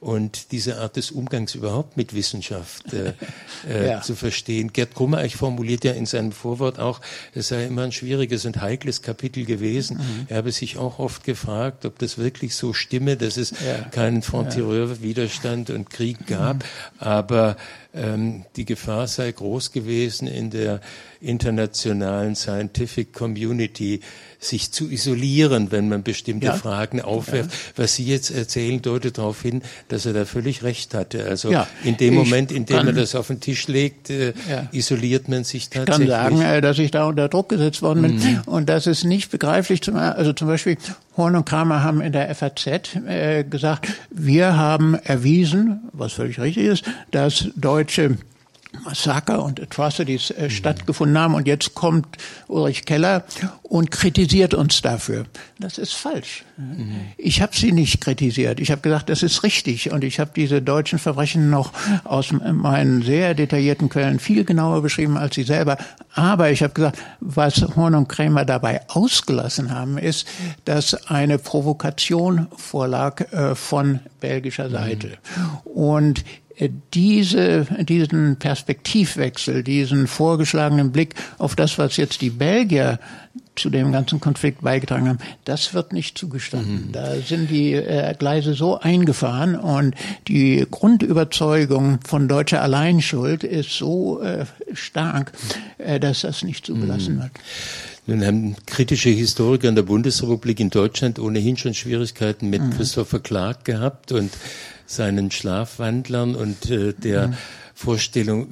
und 0.00 0.52
diese 0.52 0.78
Art 0.78 0.96
des 0.96 1.10
Umgangs 1.10 1.54
überhaupt 1.54 1.96
mit 1.96 2.14
Wissenschaft 2.14 2.92
äh, 2.92 3.14
äh, 3.68 3.88
ja. 3.88 4.00
zu 4.00 4.14
verstehen. 4.14 4.72
Gerd 4.72 4.94
Krummereich 4.94 5.36
formuliert 5.36 5.84
ja 5.84 5.92
in 5.92 6.06
seinem 6.06 6.32
Vorwort 6.32 6.78
auch, 6.78 7.00
es 7.34 7.48
sei 7.48 7.66
immer 7.66 7.82
ein 7.82 7.92
schwieriges 7.92 8.44
und 8.44 8.60
heikles 8.60 9.02
Kapitel 9.02 9.44
gewesen. 9.44 9.98
Mhm. 9.98 10.26
Er 10.28 10.38
habe 10.38 10.52
sich 10.52 10.78
auch 10.78 10.98
oft 10.98 11.24
gefragt, 11.24 11.84
ob 11.84 11.98
das 11.98 12.16
wirklich 12.18 12.54
so 12.54 12.72
stimme, 12.72 13.16
dass 13.16 13.36
es 13.36 13.50
ja. 13.50 13.82
keinen 13.90 14.22
Front-Tireur-Widerstand 14.22 15.70
und 15.70 15.90
Krieg 15.90 16.26
gab. 16.26 16.56
Mhm. 16.56 16.60
Aber 17.00 17.56
ähm, 17.94 18.44
die 18.56 18.64
Gefahr 18.64 19.06
sei 19.06 19.32
groß 19.32 19.72
gewesen 19.72 20.28
in 20.28 20.50
der 20.50 20.80
internationalen 21.20 22.36
Scientific 22.36 23.12
Community, 23.12 24.00
sich 24.40 24.70
zu 24.70 24.88
isolieren, 24.88 25.72
wenn 25.72 25.88
man 25.88 26.04
bestimmte 26.04 26.46
ja. 26.46 26.52
Fragen 26.52 27.00
aufwirft. 27.00 27.50
Ja. 27.50 27.58
Was 27.76 27.96
Sie 27.96 28.04
jetzt 28.04 28.30
erzählen, 28.30 28.80
deutet 28.80 29.18
darauf 29.18 29.42
hin, 29.42 29.62
dass 29.88 30.06
er 30.06 30.12
da 30.12 30.24
völlig 30.26 30.62
recht 30.62 30.94
hatte. 30.94 31.24
Also 31.24 31.50
ja, 31.50 31.66
in 31.82 31.96
dem 31.96 32.14
Moment, 32.14 32.52
in 32.52 32.64
dem 32.64 32.86
er 32.86 32.92
das 32.92 33.16
auf 33.16 33.26
den 33.26 33.40
Tisch 33.40 33.66
legt, 33.66 34.10
äh, 34.10 34.32
isoliert 34.70 35.28
man 35.28 35.42
sich 35.42 35.70
tatsächlich. 35.70 36.08
Ich 36.08 36.14
kann 36.14 36.36
sagen, 36.36 36.42
äh, 36.42 36.60
dass 36.60 36.78
ich 36.78 36.92
da 36.92 37.06
unter 37.06 37.28
Druck 37.28 37.48
gesetzt 37.48 37.82
worden 37.82 38.02
bin 38.02 38.16
mhm. 38.16 38.42
und 38.46 38.68
das 38.68 38.86
ist 38.86 39.02
nicht 39.02 39.30
begreiflich. 39.30 39.82
Zum, 39.82 39.96
also 39.96 40.32
zum 40.32 40.46
Beispiel 40.46 40.76
Horn 41.16 41.34
und 41.34 41.44
Kramer 41.44 41.82
haben 41.82 42.00
in 42.00 42.12
der 42.12 42.32
FAZ 42.32 42.94
äh, 43.08 43.42
gesagt, 43.42 43.88
wir 44.10 44.56
haben 44.56 44.94
erwiesen, 44.94 45.80
was 45.92 46.12
völlig 46.12 46.38
richtig 46.38 46.64
ist, 46.64 46.84
dass 47.10 47.48
deutsche 47.78 48.18
Massaker 48.84 49.42
und 49.42 49.60
Atrocities 49.60 50.30
äh, 50.30 50.50
stattgefunden 50.50 51.16
haben. 51.16 51.34
Und 51.34 51.46
jetzt 51.46 51.74
kommt 51.74 52.06
Ulrich 52.48 52.84
Keller 52.84 53.24
und 53.62 53.90
kritisiert 53.90 54.52
uns 54.52 54.82
dafür. 54.82 55.24
Das 55.58 55.78
ist 55.78 55.94
falsch. 55.94 56.44
Mhm. 56.56 56.96
Ich 57.16 57.40
habe 57.40 57.56
sie 57.56 57.72
nicht 57.72 58.00
kritisiert. 58.00 58.60
Ich 58.60 58.70
habe 58.70 58.82
gesagt, 58.82 59.08
das 59.08 59.22
ist 59.22 59.42
richtig. 59.42 59.90
Und 59.90 60.04
ich 60.04 60.20
habe 60.20 60.32
diese 60.36 60.60
deutschen 60.60 60.98
Verbrechen 60.98 61.50
noch 61.50 61.72
aus 62.04 62.32
meinen 62.32 63.02
sehr 63.02 63.34
detaillierten 63.34 63.88
Quellen 63.88 64.18
viel 64.18 64.44
genauer 64.44 64.82
beschrieben 64.82 65.16
als 65.16 65.36
sie 65.36 65.44
selber. 65.44 65.78
Aber 66.14 66.50
ich 66.50 66.62
habe 66.62 66.74
gesagt, 66.74 66.98
was 67.20 67.64
Horn 67.74 67.94
und 67.94 68.08
Krämer 68.08 68.44
dabei 68.44 68.82
ausgelassen 68.88 69.70
haben, 69.70 69.96
ist, 69.96 70.26
dass 70.66 71.08
eine 71.08 71.38
Provokation 71.38 72.48
vorlag 72.56 73.32
äh, 73.32 73.54
von 73.54 74.00
belgischer 74.20 74.68
Seite. 74.68 75.16
Mhm. 75.36 75.70
Und 75.70 76.24
diese, 76.94 77.66
diesen 77.80 78.36
Perspektivwechsel, 78.36 79.62
diesen 79.62 80.06
vorgeschlagenen 80.06 80.92
Blick 80.92 81.14
auf 81.38 81.54
das, 81.54 81.78
was 81.78 81.96
jetzt 81.96 82.20
die 82.20 82.30
Belgier 82.30 82.98
zu 83.54 83.70
dem 83.70 83.92
ganzen 83.92 84.20
Konflikt 84.20 84.62
beigetragen 84.62 85.08
haben, 85.08 85.18
das 85.44 85.74
wird 85.74 85.92
nicht 85.92 86.16
zugestanden. 86.16 86.88
Mhm. 86.88 86.92
Da 86.92 87.16
sind 87.16 87.50
die 87.50 87.74
äh, 87.74 88.14
Gleise 88.18 88.54
so 88.54 88.78
eingefahren 88.78 89.56
und 89.56 89.94
die 90.28 90.66
Grundüberzeugung 90.70 91.98
von 92.06 92.28
deutscher 92.28 92.62
Alleinschuld 92.62 93.44
ist 93.44 93.70
so 93.70 94.20
äh, 94.22 94.46
stark, 94.72 95.32
äh, 95.78 95.98
dass 95.98 96.20
das 96.20 96.42
nicht 96.42 96.66
zugelassen 96.66 97.16
mhm. 97.16 97.20
wird. 97.20 97.32
Nun 98.06 98.24
haben 98.24 98.56
kritische 98.64 99.10
Historiker 99.10 99.68
in 99.68 99.74
der 99.74 99.82
Bundesrepublik 99.82 100.60
in 100.60 100.70
Deutschland 100.70 101.18
ohnehin 101.18 101.56
schon 101.58 101.74
Schwierigkeiten 101.74 102.48
mit 102.48 102.62
mhm. 102.62 102.70
Christopher 102.70 103.20
Clark 103.20 103.64
gehabt 103.64 104.12
und 104.12 104.30
seinen 104.88 105.30
Schlafwandlern 105.30 106.34
und 106.34 106.70
äh, 106.70 106.94
der 106.94 107.28
mhm. 107.28 107.34
Vorstellung, 107.74 108.48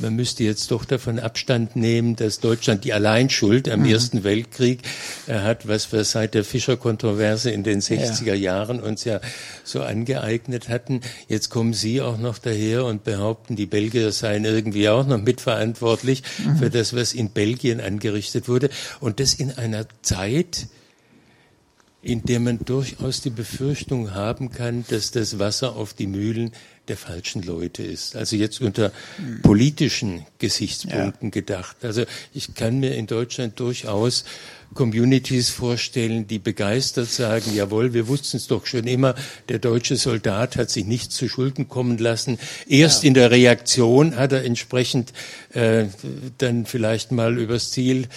man 0.00 0.14
müsste 0.14 0.44
jetzt 0.44 0.70
doch 0.70 0.84
davon 0.84 1.18
Abstand 1.18 1.74
nehmen, 1.74 2.14
dass 2.14 2.38
Deutschland 2.38 2.84
die 2.84 2.92
Alleinschuld 2.92 3.68
am 3.68 3.80
mhm. 3.80 3.86
Ersten 3.86 4.22
Weltkrieg 4.22 4.82
äh, 5.26 5.40
hat, 5.40 5.66
was 5.66 5.90
wir 5.90 6.04
seit 6.04 6.34
der 6.34 6.44
Fischer-Kontroverse 6.44 7.50
in 7.50 7.64
den 7.64 7.80
60er 7.80 8.26
ja. 8.26 8.34
Jahren 8.34 8.78
uns 8.78 9.02
ja 9.02 9.20
so 9.64 9.82
angeeignet 9.82 10.68
hatten. 10.68 11.00
Jetzt 11.26 11.48
kommen 11.48 11.72
Sie 11.72 12.00
auch 12.00 12.18
noch 12.18 12.38
daher 12.38 12.84
und 12.84 13.02
behaupten, 13.02 13.56
die 13.56 13.66
Belgier 13.66 14.12
seien 14.12 14.44
irgendwie 14.44 14.88
auch 14.88 15.04
noch 15.04 15.20
mitverantwortlich 15.20 16.22
mhm. 16.38 16.58
für 16.58 16.70
das, 16.70 16.94
was 16.94 17.12
in 17.12 17.30
Belgien 17.30 17.80
angerichtet 17.80 18.48
wurde. 18.48 18.70
Und 19.00 19.18
das 19.18 19.34
in 19.34 19.50
einer 19.50 19.86
Zeit, 20.02 20.68
in 22.02 22.22
der 22.22 22.40
man 22.40 22.58
durchaus 22.64 23.20
die 23.20 23.30
Befürchtung 23.30 24.14
haben 24.14 24.50
kann, 24.50 24.84
dass 24.88 25.10
das 25.10 25.38
Wasser 25.38 25.76
auf 25.76 25.92
die 25.92 26.06
Mühlen 26.06 26.52
der 26.88 26.96
falschen 26.96 27.42
Leute 27.42 27.82
ist. 27.82 28.16
Also 28.16 28.36
jetzt 28.36 28.60
unter 28.60 28.90
politischen 29.42 30.26
Gesichtspunkten 30.38 31.28
ja. 31.28 31.30
gedacht. 31.30 31.76
Also 31.82 32.04
ich 32.34 32.54
kann 32.54 32.80
mir 32.80 32.96
in 32.96 33.06
Deutschland 33.06 33.60
durchaus 33.60 34.24
Communities 34.74 35.50
vorstellen, 35.50 36.26
die 36.26 36.38
begeistert 36.38 37.08
sagen, 37.08 37.54
jawohl, 37.54 37.92
wir 37.92 38.08
wussten 38.08 38.38
es 38.38 38.46
doch 38.46 38.66
schon 38.66 38.86
immer, 38.86 39.14
der 39.48 39.58
deutsche 39.58 39.96
Soldat 39.96 40.56
hat 40.56 40.70
sich 40.70 40.84
nicht 40.84 41.12
zu 41.12 41.28
Schulden 41.28 41.68
kommen 41.68 41.98
lassen. 41.98 42.38
Erst 42.68 43.02
ja. 43.02 43.08
in 43.08 43.14
der 43.14 43.30
Reaktion 43.30 44.16
hat 44.16 44.32
er 44.32 44.44
entsprechend 44.44 45.12
äh, 45.52 45.86
dann 46.38 46.66
vielleicht 46.66 47.12
mal 47.12 47.38
übers 47.38 47.70
Ziel 47.70 48.08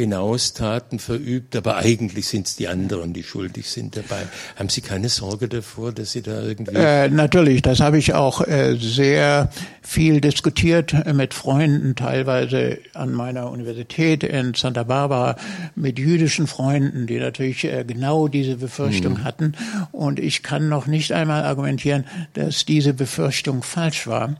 hinaus 0.00 0.52
Taten 0.52 0.98
verübt, 0.98 1.54
aber 1.56 1.76
eigentlich 1.76 2.28
sind 2.28 2.46
es 2.46 2.56
die 2.56 2.68
anderen, 2.68 3.12
die 3.12 3.22
schuldig 3.22 3.70
sind 3.70 3.96
dabei. 3.96 4.22
Haben 4.56 4.68
Sie 4.68 4.80
keine 4.80 5.08
Sorge 5.08 5.48
davor, 5.48 5.92
dass 5.92 6.12
Sie 6.12 6.22
da 6.22 6.42
irgendwie... 6.42 6.74
Äh, 6.74 7.08
natürlich, 7.08 7.62
das 7.62 7.80
habe 7.80 7.98
ich 7.98 8.14
auch 8.14 8.46
äh, 8.46 8.76
sehr 8.76 9.50
viel 9.82 10.20
diskutiert 10.20 10.94
mit 11.14 11.34
Freunden, 11.34 11.94
teilweise 11.94 12.78
an 12.94 13.12
meiner 13.12 13.50
Universität 13.50 14.22
in 14.24 14.54
Santa 14.54 14.84
Barbara, 14.84 15.36
mit 15.74 15.98
jüdischen 15.98 16.46
Freunden, 16.46 17.06
die 17.06 17.18
natürlich 17.18 17.64
äh, 17.64 17.84
genau 17.84 18.28
diese 18.28 18.56
Befürchtung 18.56 19.14
mhm. 19.14 19.24
hatten. 19.24 19.54
Und 19.92 20.18
ich 20.18 20.42
kann 20.42 20.68
noch 20.68 20.86
nicht 20.86 21.12
einmal 21.12 21.44
argumentieren, 21.44 22.04
dass 22.34 22.64
diese 22.64 22.94
Befürchtung 22.94 23.62
falsch 23.62 24.06
war. 24.06 24.36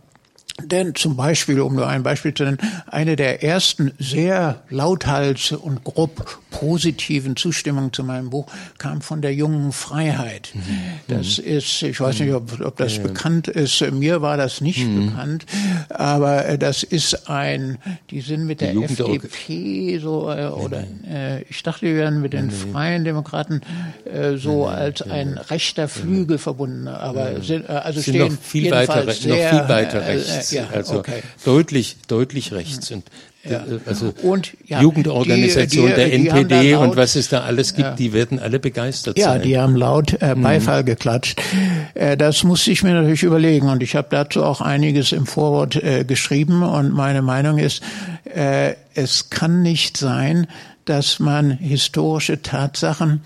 Denn 0.67 0.95
zum 0.95 1.17
Beispiel, 1.17 1.61
um 1.61 1.75
nur 1.75 1.87
ein 1.87 2.03
Beispiel 2.03 2.35
zu 2.35 2.45
nennen, 2.45 2.59
eine 2.87 3.17
der 3.17 3.43
ersten 3.43 3.93
sehr 3.99 4.63
lauthals 4.69 5.53
und 5.53 5.85
grob 5.85 6.41
positiven 6.51 7.37
Zustimmungen 7.37 7.93
zu 7.93 8.05
meinem 8.05 8.31
Buch 8.31 8.47
kam 8.79 9.01
von 9.01 9.23
der 9.23 9.35
jungen 9.35 9.73
Freiheit. 9.73 10.51
Mhm. 10.55 10.61
Das 11.09 11.39
mhm. 11.39 11.45
ist, 11.45 11.83
ich 11.83 12.01
weiß 12.01 12.21
nicht, 12.21 12.33
ob, 12.33 12.61
ob 12.61 12.77
das 12.77 12.97
ja. 12.97 13.03
bekannt 13.03 13.49
ist. 13.49 13.81
Mir 13.93 14.21
war 14.21 14.37
das 14.37 14.61
nicht 14.61 14.87
mhm. 14.87 15.07
bekannt, 15.07 15.47
aber 15.89 16.47
äh, 16.47 16.59
das 16.59 16.83
ist 16.83 17.29
ein, 17.29 17.79
die 18.11 18.21
sind 18.21 18.47
mit 18.47 18.61
der 18.61 18.75
FDP 18.75 19.99
so, 19.99 20.31
äh, 20.31 20.47
oder 20.47 20.85
äh, 21.09 21.43
ich 21.45 21.63
dachte, 21.63 21.87
wir 21.87 21.95
wären 21.95 22.21
mit 22.21 22.33
den 22.33 22.51
Freien 22.51 23.05
Demokraten 23.05 23.63
äh, 24.05 24.37
so 24.37 24.67
als 24.67 25.03
ein 25.03 25.39
rechter 25.39 25.89
Flügel 25.89 26.39
verbunden, 26.39 26.89
aber 26.89 27.43
sind, 27.43 27.69
äh, 27.69 27.73
also 27.73 28.01
sind 28.01 28.15
stehen 28.15 28.33
noch 28.33 28.41
viel 28.41 28.71
weiter, 28.71 29.05
noch 29.05 29.13
viel 29.15 29.69
weiter 29.69 30.07
äh, 30.07 30.19
rechts 30.53 30.71
ja, 30.71 30.77
also 30.77 30.99
okay. 30.99 31.23
deutlich, 31.45 31.97
deutlich 32.07 32.53
rechts. 32.53 32.91
Und 32.91 33.05
ja. 33.45 33.59
Äh, 33.59 33.81
also 33.87 34.13
und, 34.23 34.55
ja, 34.67 34.83
Jugendorganisation 34.83 35.87
die, 35.87 35.93
die, 35.93 35.97
der 35.97 36.13
NPD 36.13 36.73
laut, 36.73 36.89
und 36.89 36.97
was 36.97 37.17
es 37.17 37.29
da 37.29 37.41
alles 37.41 37.75
gibt, 37.75 37.99
die 37.99 38.13
werden 38.13 38.39
alle 38.39 38.59
begeistert 38.59 39.19
ja, 39.19 39.27
sein. 39.27 39.37
Ja, 39.39 39.43
die 39.43 39.59
haben 39.59 39.77
laut 39.77 40.21
äh, 40.21 40.35
mhm. 40.35 40.43
Beifall 40.43 40.83
mhm. 40.83 40.87
geklatscht. 40.87 41.41
Äh, 41.95 42.17
das 42.17 42.45
musste 42.45 42.71
ich 42.71 42.83
mir 42.83 42.93
natürlich 42.93 43.23
überlegen 43.23 43.69
und 43.69 43.83
ich 43.83 43.97
habe 43.97 44.09
dazu 44.11 44.45
auch 44.45 44.61
einiges 44.61 45.13
im 45.13 45.27
Vorwort 45.27 45.77
äh, 45.77 46.05
geschrieben 46.05 46.63
und 46.63 46.93
meine 46.93 47.23
Meinung 47.23 47.59
ist, 47.59 47.83
äh, 48.25 48.75
es 48.95 49.31
kann 49.31 49.63
nicht 49.63 49.97
sein, 49.97 50.47
dass 50.85 51.19
man 51.19 51.51
historische 51.51 52.43
Tatsachen 52.43 53.23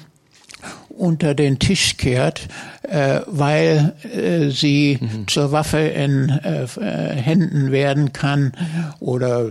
unter 0.96 1.34
den 1.34 1.58
Tisch 1.58 1.96
kehrt, 1.96 2.48
äh, 2.82 3.20
weil 3.26 3.94
äh, 4.02 4.50
sie 4.50 4.98
mhm. 5.00 5.26
zur 5.28 5.52
Waffe 5.52 5.78
in 5.78 6.28
äh, 6.28 6.64
äh, 6.64 7.14
Händen 7.14 7.72
werden 7.72 8.12
kann 8.12 8.52
oder 9.00 9.46
äh, 9.46 9.50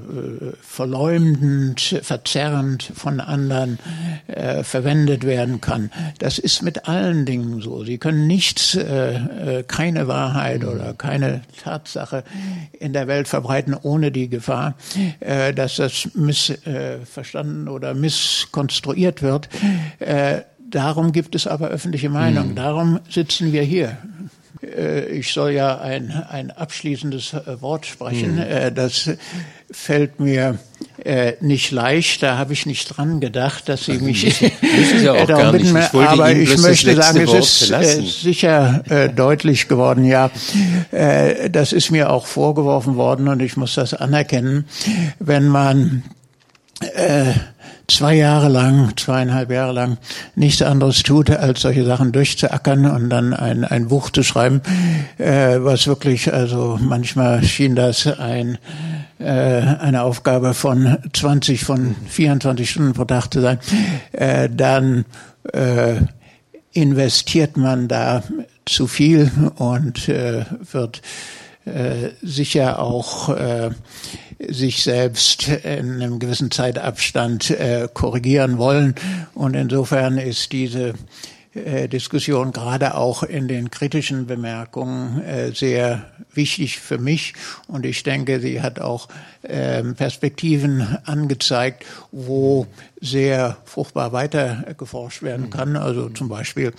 verleumdend, 0.62 2.00
verzerrend 2.02 2.92
von 2.96 3.20
anderen 3.20 3.80
äh, 4.28 4.64
verwendet 4.64 5.26
werden 5.26 5.62
kann. 5.62 5.92
Das 6.20 6.38
ist 6.38 6.62
mit 6.62 6.88
allen 6.88 7.26
Dingen 7.26 7.62
so. 7.62 7.84
Sie 7.84 7.98
können 7.98 8.28
nichts, 8.28 8.78
keine 9.68 10.08
Wahrheit 10.08 10.64
mhm. 10.64 10.70
oder 10.70 10.94
keine 10.94 11.42
Tatsache 11.64 12.24
in 12.80 12.94
der 12.94 13.08
Welt 13.08 13.28
verbreiten 13.28 13.76
ohne 13.82 14.12
die 14.12 14.30
Gefahr, 14.30 14.76
dass 15.56 15.76
das 15.76 16.10
missverstanden 16.16 17.68
oder 17.68 17.94
misskonstruiert 17.94 19.22
wird. 19.22 19.50
Äh, 20.74 20.78
Darum 20.78 21.12
gibt 21.12 21.36
es 21.36 21.48
aber 21.48 21.68
öffentliche 21.68 22.10
Meinung. 22.10 22.50
Mhm. 22.50 22.56
Darum 22.56 23.00
sitzen 23.10 23.54
wir 23.54 23.64
hier. 23.64 23.98
Äh, 24.62 25.06
ich 25.08 25.32
soll 25.32 25.52
ja 25.52 25.80
ein, 25.80 26.12
ein 26.12 26.52
abschließendes 26.52 27.34
äh, 27.34 27.62
Wort 27.62 27.86
sprechen. 27.86 28.36
Mhm. 28.36 28.76
Das 28.76 29.10
fällt 29.72 30.20
mir 30.20 30.60
nicht 31.42 31.72
leicht. 31.72 32.22
Da 32.22 32.38
habe 32.38 32.54
ich 32.54 32.66
nicht 32.66 32.86
dran 32.88 33.20
gedacht, 33.20 33.68
dass 33.68 33.86
Sie 33.86 33.98
mich 33.98 34.42
müssen 34.62 35.04
ja 35.04 35.14
auch 35.14 35.28
gar 35.28 35.52
nicht. 35.52 35.66
Ich 35.66 35.94
aber 35.94 36.32
ich 36.32 36.58
möchte 36.60 36.96
sagen, 36.96 37.22
es 37.22 37.34
ist 37.34 37.64
verlassen. 37.70 38.06
sicher 38.06 38.84
deutlich 39.16 39.68
geworden. 39.68 40.06
Ja, 40.06 40.30
das 41.50 41.74
ist 41.74 41.90
mir 41.90 42.12
auch 42.12 42.28
vorgeworfen 42.28 42.96
worden 42.96 43.28
und 43.28 43.42
ich 43.42 43.58
muss 43.58 43.74
das 43.74 43.94
anerkennen, 43.96 44.66
wenn 45.20 45.48
man 45.48 46.04
zwei 47.88 48.16
Jahre 48.16 48.50
lang, 48.50 48.96
zweieinhalb 48.98 49.52
Jahre 49.52 49.74
lang 49.74 49.98
nichts 50.36 50.62
anderes 50.62 51.04
tut, 51.04 51.30
als 51.30 51.62
solche 51.62 51.86
Sachen 51.86 52.12
durchzuackern 52.12 52.86
und 52.86 53.10
dann 53.10 53.34
ein, 53.34 53.66
ein 53.66 53.88
Buch 53.88 54.10
zu 54.10 54.24
schreiben, 54.24 54.62
äh, 55.18 55.58
was 55.60 55.88
wirklich, 55.88 56.34
also 56.34 56.80
manchmal 56.82 57.44
schien 57.44 57.76
das 57.76 58.08
ein 58.08 58.58
äh, 59.20 59.24
eine 59.26 60.04
Aufgabe 60.04 60.54
von 60.54 60.98
20, 61.14 61.64
von 61.64 61.96
24 62.08 62.70
Stunden 62.70 62.94
pro 62.94 63.06
Tag 63.06 63.32
zu 63.32 63.42
sein, 63.42 63.60
äh, 64.12 64.50
dann 64.50 65.06
äh, 65.54 65.96
investiert 66.74 67.56
man 67.56 67.88
da 67.88 68.24
zu 68.66 68.88
viel 68.88 69.32
und 69.58 70.10
äh, 70.10 70.46
wird 70.72 71.02
äh, 71.66 72.10
sicher 72.22 72.80
auch 72.80 73.30
äh, 73.30 73.72
sich 74.50 74.84
selbst 74.84 75.48
in 75.48 76.02
einem 76.02 76.20
gewissen 76.20 76.52
Zeitabstand 76.52 77.52
äh, 77.52 77.88
korrigieren 77.94 78.58
wollen. 78.58 78.96
Und 79.34 79.56
insofern 79.56 80.18
ist 80.18 80.52
diese 80.52 80.94
äh, 81.56 81.88
Diskussion 81.88 82.52
gerade 82.52 82.96
auch 82.96 83.22
in 83.22 83.48
den 83.48 83.70
kritischen 83.70 84.26
Bemerkungen 84.26 85.22
äh, 85.22 85.52
sehr 85.54 86.12
wichtig 86.34 86.80
für 86.80 86.98
mich. 86.98 87.34
Und 87.68 87.86
ich 87.86 88.02
denke, 88.04 88.40
sie 88.40 88.62
hat 88.62 88.80
auch 88.80 89.08
ähm, 89.44 89.96
Perspektiven 89.96 90.98
angezeigt, 91.06 91.86
wo 92.12 92.66
sehr 93.00 93.58
fruchtbar 93.66 94.14
weiter 94.14 94.66
geforscht 94.78 95.22
werden 95.22 95.52
kann. 95.52 95.76
Also 95.76 96.10
zum 96.10 96.28
Beispiel 96.28 96.74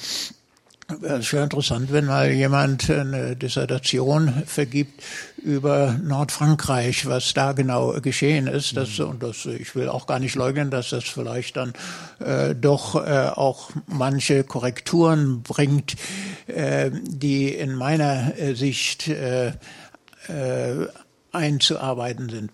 Es 1.03 1.33
ja 1.33 1.43
interessant, 1.43 1.93
wenn 1.93 2.05
mal 2.05 2.31
jemand 2.31 2.91
eine 2.91 3.37
Dissertation 3.37 4.43
vergibt 4.47 5.03
über 5.39 5.97
Nordfrankreich, 6.03 7.07
was 7.07 7.33
da 7.33 7.53
genau 7.53 8.01
geschehen 8.03 8.47
ist. 8.47 8.77
Das, 8.77 8.99
und 9.01 9.23
das, 9.23 9.47
ich 9.47 9.75
will 9.75 9.89
auch 9.89 10.07
gar 10.07 10.19
nicht 10.19 10.35
leugnen, 10.35 10.71
dass 10.71 10.91
das 10.91 11.05
vielleicht 11.05 11.57
dann 11.57 11.73
äh, 12.21 12.55
doch 12.55 12.97
äh, 12.97 13.29
auch 13.29 13.71
manche 13.87 14.45
Korrekturen 14.45 15.43
bringt, 15.43 15.95
äh, 16.49 16.91
die 16.93 17.49
in 17.49 17.75
meiner 17.75 18.39
äh, 18.39 18.55
Sicht 18.55 19.09
äh, 19.09 19.49
äh, 19.49 20.87
einzuarbeiten 21.33 22.29
sind. 22.29 22.51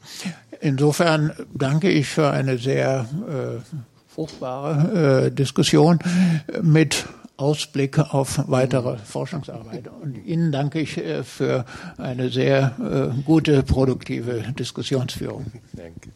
Insofern 0.60 1.32
danke 1.52 1.90
ich 1.90 2.06
für 2.06 2.30
eine 2.30 2.58
sehr 2.58 3.06
äh, 3.28 3.76
fruchtbare 4.08 5.26
äh, 5.26 5.30
Diskussion 5.30 5.98
mit 6.62 7.06
Ausblicke 7.40 8.12
auf 8.12 8.44
weitere 8.48 8.98
Forschungsarbeit. 8.98 9.88
Und 9.88 10.24
Ihnen 10.24 10.52
danke 10.52 10.80
ich 10.80 10.98
äh, 10.98 11.24
für 11.24 11.64
eine 11.98 12.28
sehr 12.28 13.12
äh, 13.16 13.22
gute, 13.22 13.62
produktive 13.62 14.44
Diskussionsführung. 14.58 15.46
Danke. 15.72 16.10